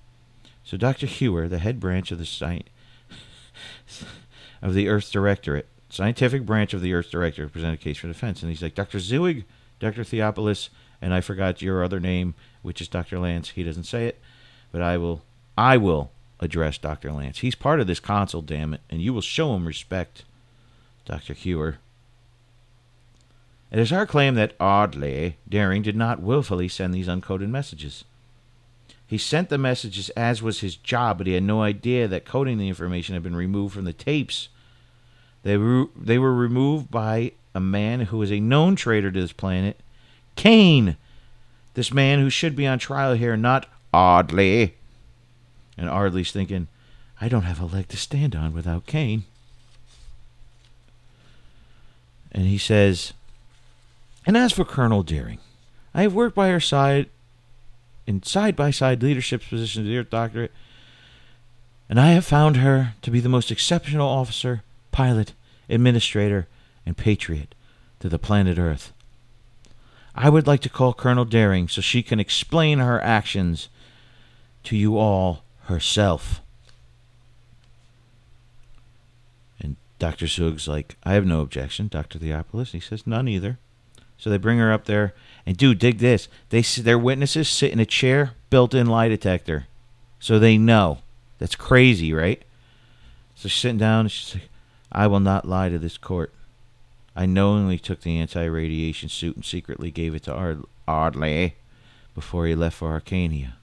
So 0.65 0.77
Dr. 0.77 1.07
Huer, 1.07 1.49
the 1.49 1.59
head 1.59 1.81
branch 1.81 2.13
of 2.13 2.19
the 2.19 2.25
sci- 2.25 2.65
of 4.63 4.75
the 4.75 4.89
Earth 4.89 5.11
Directorate, 5.11 5.67
scientific 5.89 6.47
branch 6.47 6.73
of 6.73 6.83
the 6.83 6.95
Earth 6.95 7.11
Directorate, 7.11 7.53
presented 7.53 7.81
a 7.81 7.83
case 7.83 7.99
for 7.99 8.07
defense, 8.07 8.43
and 8.43 8.51
he's 8.51 8.63
like, 8.63 8.75
Dr. 8.75 8.99
Zewig, 8.99 9.45
Dr. 9.81 10.05
Theopolis, 10.05 10.69
and 11.01 11.13
I 11.13 11.21
forgot 11.21 11.63
your 11.63 11.83
other 11.83 11.99
name, 11.99 12.35
which 12.63 12.81
is 12.81 12.87
Dr. 12.89 13.19
Lance. 13.19 13.51
He 13.51 13.65
doesn't 13.65 13.85
say 13.85 14.07
it, 14.07 14.21
but 14.71 14.83
I 14.83 14.97
will, 14.99 15.23
I 15.59 15.77
will 15.79 16.13
address 16.43 16.77
Dr. 16.77 17.13
Lance. 17.13 17.39
He's 17.39 17.55
part 17.55 17.81
of 17.81 17.87
this 17.87 18.01
council, 18.01 18.43
damn 18.43 18.75
it, 18.75 18.81
and 18.91 19.01
you 19.01 19.15
will 19.15 19.21
show 19.21 19.55
him 19.55 19.67
respect, 19.67 20.25
Dr. 21.05 21.35
Huer. 21.35 21.79
It 23.71 23.79
is 23.79 23.93
our 23.93 24.07
claim 24.07 24.35
that 24.35 24.55
Audley 24.61 25.37
Deering 25.49 25.83
did 25.83 25.97
not 25.97 26.21
willfully 26.21 26.69
send 26.69 26.93
these 26.93 27.09
uncoded 27.09 27.49
messages. 27.49 28.05
He 29.07 29.17
sent 29.19 29.49
the 29.49 29.59
messages 29.59 30.11
as 30.11 30.43
was 30.43 30.61
his 30.61 30.77
job, 30.77 31.19
but 31.19 31.27
he 31.27 31.35
had 31.35 31.43
no 31.43 31.63
idea 31.63 32.09
that 32.09 32.25
coding 32.25 32.59
the 32.59 32.69
information 32.69 33.15
had 33.15 33.23
been 33.23 33.37
removed 33.37 33.75
from 33.75 33.85
the 33.85 33.93
tapes. 33.93 34.49
They 35.43 35.57
were, 35.57 35.87
they 35.97 36.19
were 36.19 36.35
removed 36.35 36.91
by 36.91 37.33
a 37.55 37.61
man 37.61 38.01
who 38.01 38.21
is 38.23 38.33
a 38.33 38.41
known 38.41 38.77
traitor 38.77 39.11
to 39.11 39.21
this 39.21 39.33
planet, 39.33 39.81
Kane. 40.37 40.97
This 41.75 41.93
man 41.93 42.21
who 42.21 42.31
should 42.31 42.57
be 42.57 42.67
on 42.67 42.79
trial 42.79 43.15
here, 43.15 43.37
not 43.37 43.67
Audley. 43.95 44.75
And 45.77 45.89
Ardley's 45.89 46.33
thinking, 46.33 46.69
I 47.21 47.29
don't 47.29 47.43
have 47.43 47.61
a 47.61 47.67
leg 47.67 47.89
to 47.89 47.97
stand 47.97 48.35
on 48.35 48.53
without 48.53 48.87
Kane. 48.87 49.25
And 52.31 52.47
he 52.47 52.59
says, 52.59 53.13
And 54.27 54.37
as 54.37 54.53
for 54.53 54.65
Colonel 54.65 55.03
Deering, 55.03 55.39
I 55.95 56.03
have 56.03 56.15
worked 56.15 56.35
by 56.35 56.49
her 56.49 56.61
side 56.61 57.09
in 58.07 58.23
side 58.23 58.57
by 58.57 58.71
side 58.71 59.03
leadership 59.03 59.43
positions 59.43 59.87
at 59.87 59.91
the 59.91 60.11
Doctorate, 60.11 60.53
and 61.89 62.01
I 62.01 62.13
have 62.13 62.25
found 62.25 62.57
her 62.57 62.95
to 63.03 63.11
be 63.11 63.21
the 63.21 63.29
most 63.29 63.51
exceptional 63.51 64.09
officer, 64.09 64.63
pilot, 64.91 65.35
administrator, 65.69 66.49
and 66.85 66.97
patriot 66.97 67.55
to 68.01 68.09
the 68.09 68.19
planet 68.19 68.59
Earth. 68.59 68.93
I 70.15 70.29
would 70.29 70.47
like 70.47 70.61
to 70.63 70.69
call 70.69 70.93
Colonel 70.93 71.25
Deering 71.25 71.69
so 71.69 71.81
she 71.81 72.03
can 72.03 72.21
explain 72.21 72.79
her 72.79 73.01
actions 73.01 73.69
to 74.65 74.77
you 74.77 74.99
all 74.99 75.43
herself. 75.64 76.40
And 79.61 79.77
Dr. 79.98 80.27
Zoog's 80.27 80.68
like, 80.68 80.96
I 81.05 81.14
have 81.14 81.27
no 81.27 81.40
objection, 81.40 81.88
Dr. 81.88 82.18
Theopolis. 82.18 82.72
He 82.72 82.81
says, 82.81 83.07
none 83.07 83.29
either. 83.29 83.59
So 84.18 84.31
they 84.31 84.38
bring 84.38 84.59
her 84.59 84.72
up 84.72 84.85
there, 84.85 85.14
and 85.44 85.57
dude, 85.57 85.81
dig 85.81 85.98
this. 85.98 86.29
They 86.51 86.62
their 86.62 86.98
witnesses 86.98 87.48
sit 87.48 87.72
in 87.72 87.81
a 87.81 87.85
chair, 87.85 88.35
built-in 88.51 88.87
lie 88.87 89.09
detector, 89.09 89.66
so 90.20 90.38
they 90.38 90.57
know. 90.57 90.98
That's 91.38 91.57
crazy, 91.57 92.12
right? 92.12 92.40
So 93.35 93.48
she's 93.48 93.61
sitting 93.61 93.79
down, 93.79 94.03
and 94.03 94.12
she's 94.12 94.35
like, 94.35 94.48
I 94.92 95.09
will 95.09 95.18
not 95.18 95.48
lie 95.48 95.70
to 95.70 95.79
this 95.79 95.98
court. 95.98 96.33
I 97.16 97.27
knowingly 97.27 97.79
took 97.79 98.03
the 98.03 98.16
anti 98.18 98.44
radiation 98.44 99.09
suit 99.09 99.35
and 99.35 99.44
secretly 99.44 99.90
gave 99.90 100.14
it 100.14 100.22
to 100.25 100.33
Ard- 100.33 100.64
Ardley 100.87 101.57
before 102.14 102.46
he 102.46 102.55
left 102.55 102.77
for 102.77 102.98
Arcania. 102.98 103.55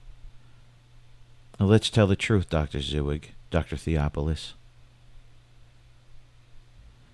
Now 1.60 1.66
let's 1.66 1.90
tell 1.90 2.06
the 2.06 2.16
truth, 2.16 2.48
Dr. 2.48 2.78
Zewig, 2.78 3.24
Dr. 3.50 3.76
Theopolis. 3.76 4.54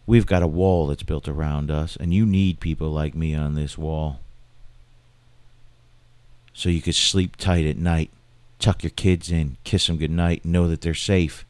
We've 0.07 0.25
got 0.25 0.45
a 0.45 0.47
wall 0.47 0.87
that's 0.87 1.03
built 1.03 1.27
around 1.27 1.69
us, 1.69 1.97
and 1.97 2.15
you 2.15 2.25
need 2.25 2.61
people 2.61 2.91
like 2.91 3.17
me 3.17 3.35
on 3.35 3.57
this 3.57 3.77
wall. 3.77 4.21
So 6.55 6.69
you 6.69 6.81
could 6.81 6.95
sleep 6.95 7.35
tight 7.35 7.67
at 7.67 7.77
night, 7.77 8.11
tuck 8.61 8.85
your 8.85 8.91
kids 8.91 9.33
in, 9.33 9.57
kiss 9.65 9.89
them 9.89 9.97
goodnight, 9.97 10.45
and 10.45 10.53
know 10.53 10.69
that 10.69 10.81
they're 10.81 10.95
safe 10.95 11.45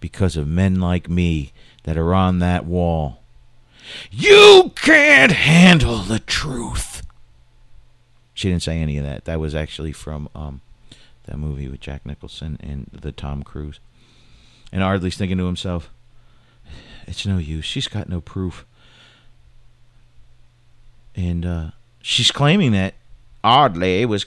because 0.00 0.34
of 0.34 0.48
men 0.48 0.80
like 0.80 1.10
me 1.10 1.52
that 1.82 1.98
are 1.98 2.14
on 2.14 2.38
that 2.38 2.64
wall. 2.64 3.20
You 4.10 4.72
can't 4.76 5.32
handle 5.32 5.98
the 5.98 6.20
truth. 6.20 7.02
She 8.32 8.48
didn't 8.48 8.62
say 8.62 8.78
any 8.78 8.96
of 8.96 9.04
that. 9.04 9.26
That 9.26 9.40
was 9.40 9.54
actually 9.54 9.92
from 9.92 10.30
um, 10.34 10.62
that 11.26 11.38
movie 11.38 11.68
with 11.68 11.80
Jack 11.80 12.04
Nicholson 12.06 12.58
and 12.62 12.88
the 12.92 13.12
Tom 13.12 13.42
Cruise. 13.42 13.80
And 14.72 14.82
Ardley's 14.82 15.16
thinking 15.16 15.38
to 15.38 15.46
himself, 15.46 15.90
it's 17.06 17.26
no 17.26 17.38
use. 17.38 17.64
She's 17.64 17.88
got 17.88 18.08
no 18.08 18.20
proof. 18.20 18.64
And 21.14 21.46
uh, 21.46 21.70
she's 22.02 22.30
claiming 22.30 22.72
that 22.72 22.94
Ardley 23.42 24.04
was 24.06 24.26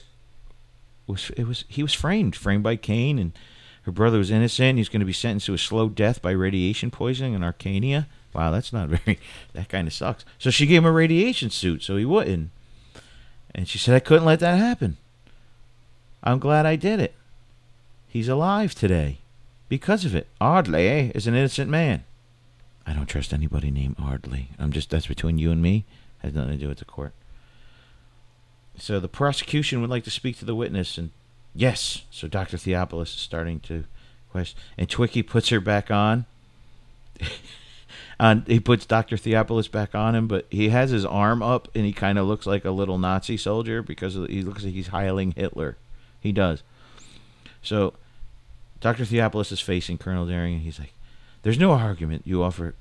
was 1.06 1.30
it 1.36 1.46
was 1.46 1.64
he 1.68 1.82
was 1.82 1.94
framed, 1.94 2.36
framed 2.36 2.62
by 2.62 2.76
Kane, 2.76 3.18
and 3.18 3.32
her 3.82 3.92
brother 3.92 4.18
was 4.18 4.30
innocent. 4.30 4.78
He's 4.78 4.88
going 4.88 5.00
to 5.00 5.06
be 5.06 5.12
sentenced 5.12 5.46
to 5.46 5.54
a 5.54 5.58
slow 5.58 5.88
death 5.88 6.22
by 6.22 6.30
radiation 6.30 6.90
poisoning 6.90 7.34
in 7.34 7.40
Arcania. 7.42 8.06
Wow, 8.32 8.50
that's 8.50 8.72
not 8.72 8.88
very. 8.88 9.18
That 9.52 9.68
kind 9.68 9.88
of 9.88 9.94
sucks. 9.94 10.24
So 10.38 10.50
she 10.50 10.66
gave 10.66 10.78
him 10.78 10.86
a 10.86 10.92
radiation 10.92 11.50
suit 11.50 11.82
so 11.82 11.96
he 11.96 12.04
wouldn't. 12.04 12.50
And 13.54 13.66
she 13.66 13.78
said, 13.78 13.94
I 13.94 14.00
couldn't 14.00 14.26
let 14.26 14.40
that 14.40 14.58
happen. 14.58 14.98
I'm 16.28 16.38
glad 16.38 16.66
I 16.66 16.76
did 16.76 17.00
it. 17.00 17.14
He's 18.06 18.28
alive 18.28 18.74
today 18.74 19.20
because 19.70 20.04
of 20.04 20.14
it. 20.14 20.26
Ardley 20.38 20.86
eh, 20.86 21.10
is 21.14 21.26
an 21.26 21.34
innocent 21.34 21.70
man. 21.70 22.04
I 22.86 22.92
don't 22.92 23.06
trust 23.06 23.32
anybody 23.32 23.70
named 23.70 23.96
Ardley. 23.98 24.50
I'm 24.58 24.70
just 24.70 24.90
that's 24.90 25.06
between 25.06 25.38
you 25.38 25.50
and 25.50 25.62
me. 25.62 25.86
Has 26.18 26.34
nothing 26.34 26.52
to 26.52 26.58
do 26.58 26.68
with 26.68 26.80
the 26.80 26.84
court. 26.84 27.14
So 28.76 29.00
the 29.00 29.08
prosecution 29.08 29.80
would 29.80 29.88
like 29.88 30.04
to 30.04 30.10
speak 30.10 30.36
to 30.38 30.44
the 30.44 30.54
witness, 30.54 30.98
and 30.98 31.12
yes. 31.54 32.04
So 32.10 32.28
Dr. 32.28 32.58
Theopolis 32.58 33.14
is 33.14 33.20
starting 33.20 33.60
to 33.60 33.84
question, 34.30 34.60
and 34.76 34.86
Twiki 34.86 35.26
puts 35.26 35.48
her 35.48 35.60
back 35.60 35.90
on. 35.90 36.26
and 38.20 38.46
he 38.46 38.60
puts 38.60 38.84
Dr. 38.84 39.16
Theopolis 39.16 39.70
back 39.70 39.94
on 39.94 40.14
him, 40.14 40.28
but 40.28 40.44
he 40.50 40.68
has 40.68 40.90
his 40.90 41.06
arm 41.06 41.42
up, 41.42 41.68
and 41.74 41.86
he 41.86 41.92
kind 41.94 42.18
of 42.18 42.26
looks 42.26 42.44
like 42.44 42.66
a 42.66 42.70
little 42.70 42.98
Nazi 42.98 43.38
soldier 43.38 43.82
because 43.82 44.12
he 44.12 44.42
looks 44.42 44.62
like 44.62 44.74
he's 44.74 44.88
hiling 44.88 45.32
Hitler. 45.32 45.78
He 46.20 46.32
does. 46.32 46.62
So 47.62 47.94
Dr. 48.80 49.04
Theopolis 49.04 49.52
is 49.52 49.60
facing 49.60 49.98
Colonel 49.98 50.26
Deering, 50.26 50.54
and 50.54 50.62
he's 50.62 50.78
like, 50.78 50.92
There's 51.42 51.58
no 51.58 51.72
argument 51.72 52.22
you 52.26 52.42
offer. 52.42 52.74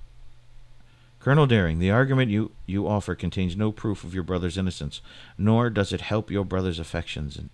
Colonel 1.20 1.48
Deering, 1.48 1.80
the 1.80 1.92
argument 1.92 2.32
you, 2.32 2.52
you 2.66 2.88
offer 2.88 3.16
contains 3.16 3.58
no 3.58 3.72
proof 3.72 4.04
of 4.04 4.14
your 4.14 4.24
brother's 4.24 4.58
innocence, 4.58 5.02
nor 5.38 5.70
does 5.70 5.92
it 5.92 6.02
help 6.02 6.32
your 6.32 6.46
brother's 6.46 6.80
affections 6.80 7.36
and 7.36 7.50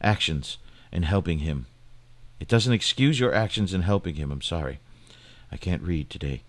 actions 0.00 0.58
in 0.92 1.02
helping 1.02 1.40
him. 1.40 1.66
It 2.38 2.48
doesn't 2.48 2.72
excuse 2.72 3.18
your 3.18 3.34
actions 3.34 3.72
in 3.72 3.82
helping 3.82 4.16
him. 4.16 4.30
I'm 4.30 4.42
sorry. 4.42 4.78
I 5.50 5.56
can't 5.56 5.82
read 5.82 6.10
today. 6.10 6.42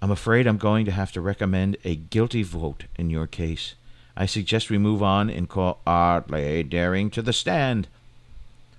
I'm 0.00 0.10
afraid 0.10 0.46
I'm 0.46 0.58
going 0.58 0.84
to 0.86 0.92
have 0.92 1.12
to 1.12 1.20
recommend 1.20 1.76
a 1.84 1.94
guilty 1.94 2.42
vote 2.42 2.84
in 2.96 3.10
your 3.10 3.26
case. 3.26 3.74
I 4.16 4.26
suggest 4.26 4.70
we 4.70 4.78
move 4.78 5.02
on 5.02 5.30
and 5.30 5.48
call 5.48 5.80
Ardley 5.86 6.62
Deering 6.64 7.10
to 7.10 7.22
the 7.22 7.32
stand. 7.32 7.88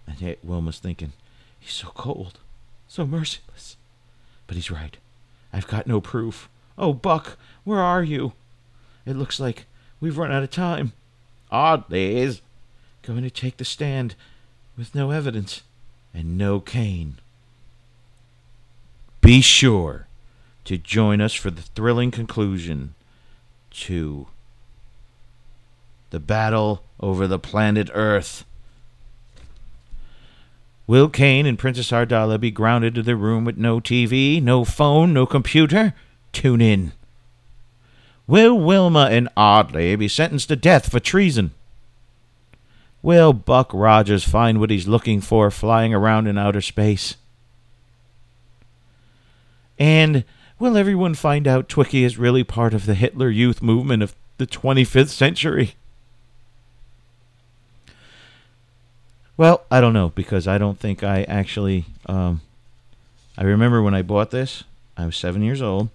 And 0.07 0.19
yet 0.21 0.45
Wilma's 0.45 0.79
thinking, 0.79 1.13
he's 1.59 1.73
so 1.73 1.91
cold, 1.95 2.39
so 2.87 3.05
merciless. 3.05 3.77
But 4.47 4.55
he's 4.55 4.71
right. 4.71 4.97
I've 5.51 5.67
got 5.67 5.87
no 5.87 6.01
proof. 6.01 6.49
Oh, 6.77 6.93
Buck, 6.93 7.37
where 7.63 7.79
are 7.79 8.03
you? 8.03 8.33
It 9.05 9.15
looks 9.15 9.39
like 9.39 9.65
we've 9.99 10.17
run 10.17 10.31
out 10.31 10.43
of 10.43 10.51
time. 10.51 10.93
Ardley's 11.51 12.41
going 13.03 13.23
to 13.23 13.29
take 13.29 13.57
the 13.57 13.65
stand 13.65 14.15
with 14.77 14.95
no 14.95 15.11
evidence 15.11 15.61
and 16.13 16.37
no 16.37 16.59
Kane. 16.59 17.19
Be 19.21 19.41
sure 19.41 20.07
to 20.65 20.77
join 20.77 21.21
us 21.21 21.33
for 21.33 21.51
the 21.51 21.61
thrilling 21.61 22.11
conclusion 22.11 22.95
to 23.71 24.27
the 26.09 26.19
battle 26.19 26.83
over 26.99 27.27
the 27.27 27.39
planet 27.39 27.89
Earth. 27.93 28.45
Will 30.85 31.07
Kane 31.07 31.45
and 31.45 31.57
Princess 31.57 31.91
Ardala 31.91 32.39
be 32.39 32.51
grounded 32.51 32.93
to 32.95 33.01
their 33.01 33.15
room 33.15 33.45
with 33.45 33.57
no 33.57 33.79
TV, 33.79 34.41
no 34.41 34.65
phone, 34.65 35.13
no 35.13 35.25
computer? 35.25 35.93
Tune 36.33 36.61
in. 36.61 36.91
Will 38.27 38.57
Wilma 38.57 39.07
and 39.11 39.29
Audley 39.37 39.95
be 39.95 40.07
sentenced 40.07 40.49
to 40.49 40.55
death 40.55 40.91
for 40.91 40.99
treason? 40.99 41.51
Will 43.01 43.33
Buck 43.33 43.69
Rogers 43.73 44.23
find 44.23 44.59
what 44.59 44.69
he's 44.69 44.87
looking 44.87 45.19
for 45.19 45.51
flying 45.51 45.93
around 45.93 46.27
in 46.27 46.37
outer 46.37 46.61
space? 46.61 47.15
And 49.77 50.23
will 50.57 50.77
everyone 50.77 51.13
find 51.13 51.47
out 51.47 51.67
Twiki 51.67 52.03
is 52.03 52.17
really 52.17 52.43
part 52.43 52.73
of 52.73 52.85
the 52.85 52.93
Hitler 52.93 53.29
Youth 53.29 53.61
movement 53.61 54.03
of 54.03 54.15
the 54.37 54.47
25th 54.47 55.09
century? 55.09 55.75
Well, 59.35 59.63
I 59.71 59.81
don't 59.81 59.93
know 59.93 60.09
because 60.09 60.47
I 60.47 60.57
don't 60.57 60.79
think 60.79 61.03
I 61.03 61.23
actually. 61.23 61.85
Um, 62.05 62.41
I 63.37 63.43
remember 63.43 63.81
when 63.81 63.95
I 63.95 64.03
bought 64.03 64.29
this, 64.29 64.63
I 64.95 65.05
was 65.05 65.17
seven 65.17 65.41
years 65.41 65.61
old, 65.61 65.89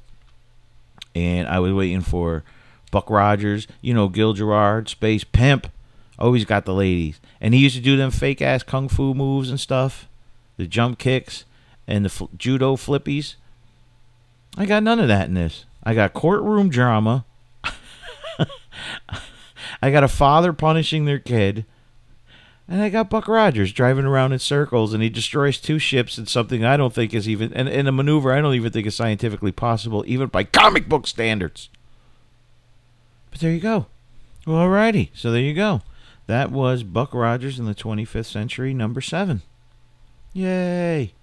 and 1.14 1.46
I 1.46 1.60
was 1.60 1.72
waiting 1.72 2.00
for 2.00 2.42
Buck 2.90 3.08
Rogers, 3.10 3.68
you 3.80 3.94
know, 3.94 4.08
Gil 4.08 4.32
Gerard, 4.32 4.88
Space 4.88 5.24
Pimp. 5.24 5.70
Always 6.18 6.44
got 6.44 6.64
the 6.64 6.74
ladies, 6.74 7.20
and 7.40 7.54
he 7.54 7.60
used 7.60 7.76
to 7.76 7.82
do 7.82 7.96
them 7.96 8.10
fake 8.10 8.42
ass 8.42 8.64
kung 8.64 8.88
fu 8.88 9.14
moves 9.14 9.50
and 9.50 9.60
stuff, 9.60 10.08
the 10.56 10.66
jump 10.66 10.98
kicks 10.98 11.44
and 11.86 12.04
the 12.04 12.08
fl- 12.08 12.26
judo 12.36 12.74
flippies. 12.74 13.36
I 14.56 14.66
got 14.66 14.82
none 14.82 14.98
of 14.98 15.06
that 15.06 15.28
in 15.28 15.34
this. 15.34 15.64
I 15.84 15.94
got 15.94 16.12
courtroom 16.12 16.70
drama. 16.70 17.24
I 19.80 19.90
got 19.92 20.02
a 20.02 20.08
father 20.08 20.52
punishing 20.52 21.04
their 21.04 21.20
kid. 21.20 21.64
And 22.68 22.82
I 22.82 22.90
got 22.90 23.08
Buck 23.08 23.28
Rogers 23.28 23.72
driving 23.72 24.04
around 24.04 24.32
in 24.32 24.38
circles, 24.38 24.92
and 24.92 25.02
he 25.02 25.08
destroys 25.08 25.58
two 25.58 25.78
ships 25.78 26.18
in 26.18 26.26
something 26.26 26.64
I 26.64 26.76
don't 26.76 26.92
think 26.92 27.14
is 27.14 27.26
even, 27.26 27.52
and 27.54 27.66
in 27.66 27.86
a 27.86 27.92
maneuver 27.92 28.32
I 28.32 28.42
don't 28.42 28.54
even 28.54 28.70
think 28.70 28.86
is 28.86 28.94
scientifically 28.94 29.52
possible, 29.52 30.04
even 30.06 30.28
by 30.28 30.44
comic 30.44 30.86
book 30.86 31.06
standards. 31.06 31.70
But 33.30 33.40
there 33.40 33.52
you 33.52 33.60
go. 33.60 33.86
Well, 34.46 34.58
alrighty. 34.58 35.08
So 35.14 35.32
there 35.32 35.40
you 35.40 35.54
go. 35.54 35.80
That 36.26 36.50
was 36.50 36.82
Buck 36.82 37.14
Rogers 37.14 37.58
in 37.58 37.64
the 37.64 37.74
25th 37.74 38.26
century, 38.26 38.74
number 38.74 39.00
seven. 39.00 39.40
Yay. 40.34 41.14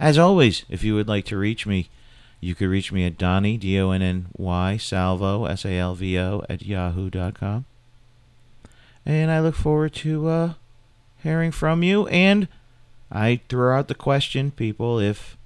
As 0.00 0.18
always, 0.18 0.64
if 0.68 0.82
you 0.82 0.96
would 0.96 1.06
like 1.06 1.24
to 1.26 1.38
reach 1.38 1.64
me, 1.64 1.88
you 2.40 2.56
could 2.56 2.68
reach 2.68 2.90
me 2.90 3.06
at 3.06 3.16
Donny, 3.16 3.56
D 3.56 3.78
O 3.78 3.92
N 3.92 4.02
N 4.02 4.26
Y, 4.36 4.76
Salvo, 4.76 5.44
S 5.44 5.64
A 5.64 5.78
L 5.78 5.94
V 5.94 6.18
O, 6.18 6.42
at 6.48 6.62
yahoo.com. 6.62 7.66
And 9.06 9.30
I 9.30 9.40
look 9.40 9.54
forward 9.54 9.94
to 9.94 10.28
uh, 10.28 10.52
hearing 11.22 11.52
from 11.52 11.82
you. 11.82 12.06
And 12.08 12.48
I 13.10 13.40
throw 13.48 13.76
out 13.76 13.88
the 13.88 13.94
question, 13.94 14.50
people, 14.50 14.98
if 14.98 15.36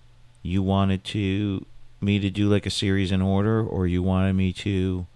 you 0.42 0.62
wanted 0.62 1.04
to 1.04 1.66
me 2.00 2.18
to 2.18 2.30
do 2.30 2.48
like 2.48 2.66
a 2.66 2.70
series 2.70 3.10
in 3.10 3.22
order, 3.22 3.64
or 3.64 3.86
you 3.86 4.02
wanted 4.02 4.34
me 4.34 4.52
to, 4.52 5.06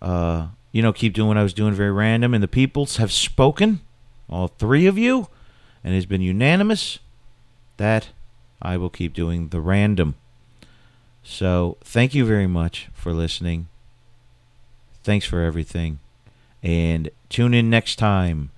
uh, 0.00 0.48
you 0.72 0.82
know, 0.82 0.92
keep 0.92 1.12
doing 1.12 1.28
what 1.28 1.38
I 1.38 1.42
was 1.42 1.54
doing 1.54 1.74
very 1.74 1.90
random. 1.90 2.34
And 2.34 2.42
the 2.42 2.48
peoples 2.48 2.98
have 2.98 3.12
spoken, 3.12 3.80
all 4.28 4.48
three 4.48 4.86
of 4.86 4.98
you, 4.98 5.28
and 5.82 5.94
it 5.94 5.96
has 5.96 6.06
been 6.06 6.20
unanimous 6.20 6.98
that 7.78 8.08
I 8.62 8.76
will 8.76 8.90
keep 8.90 9.14
doing 9.14 9.48
the 9.48 9.60
random. 9.60 10.14
So 11.22 11.76
thank 11.82 12.14
you 12.14 12.24
very 12.24 12.46
much 12.46 12.88
for 12.92 13.12
listening. 13.12 13.68
Thanks 15.02 15.26
for 15.26 15.40
everything. 15.40 15.98
And 16.62 17.10
tune 17.30 17.54
in 17.54 17.70
next 17.70 17.96
time 17.96 18.50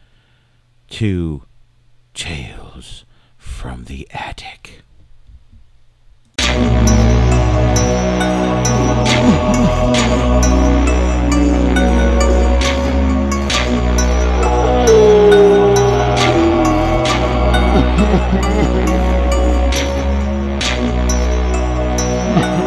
to 0.93 1.43
Tales 2.13 3.07
from 3.39 3.85
the 3.85 4.07
Attic. 4.13 4.83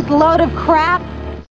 this 0.00 0.10
load 0.10 0.40
of 0.40 0.50
crap? 0.54 1.09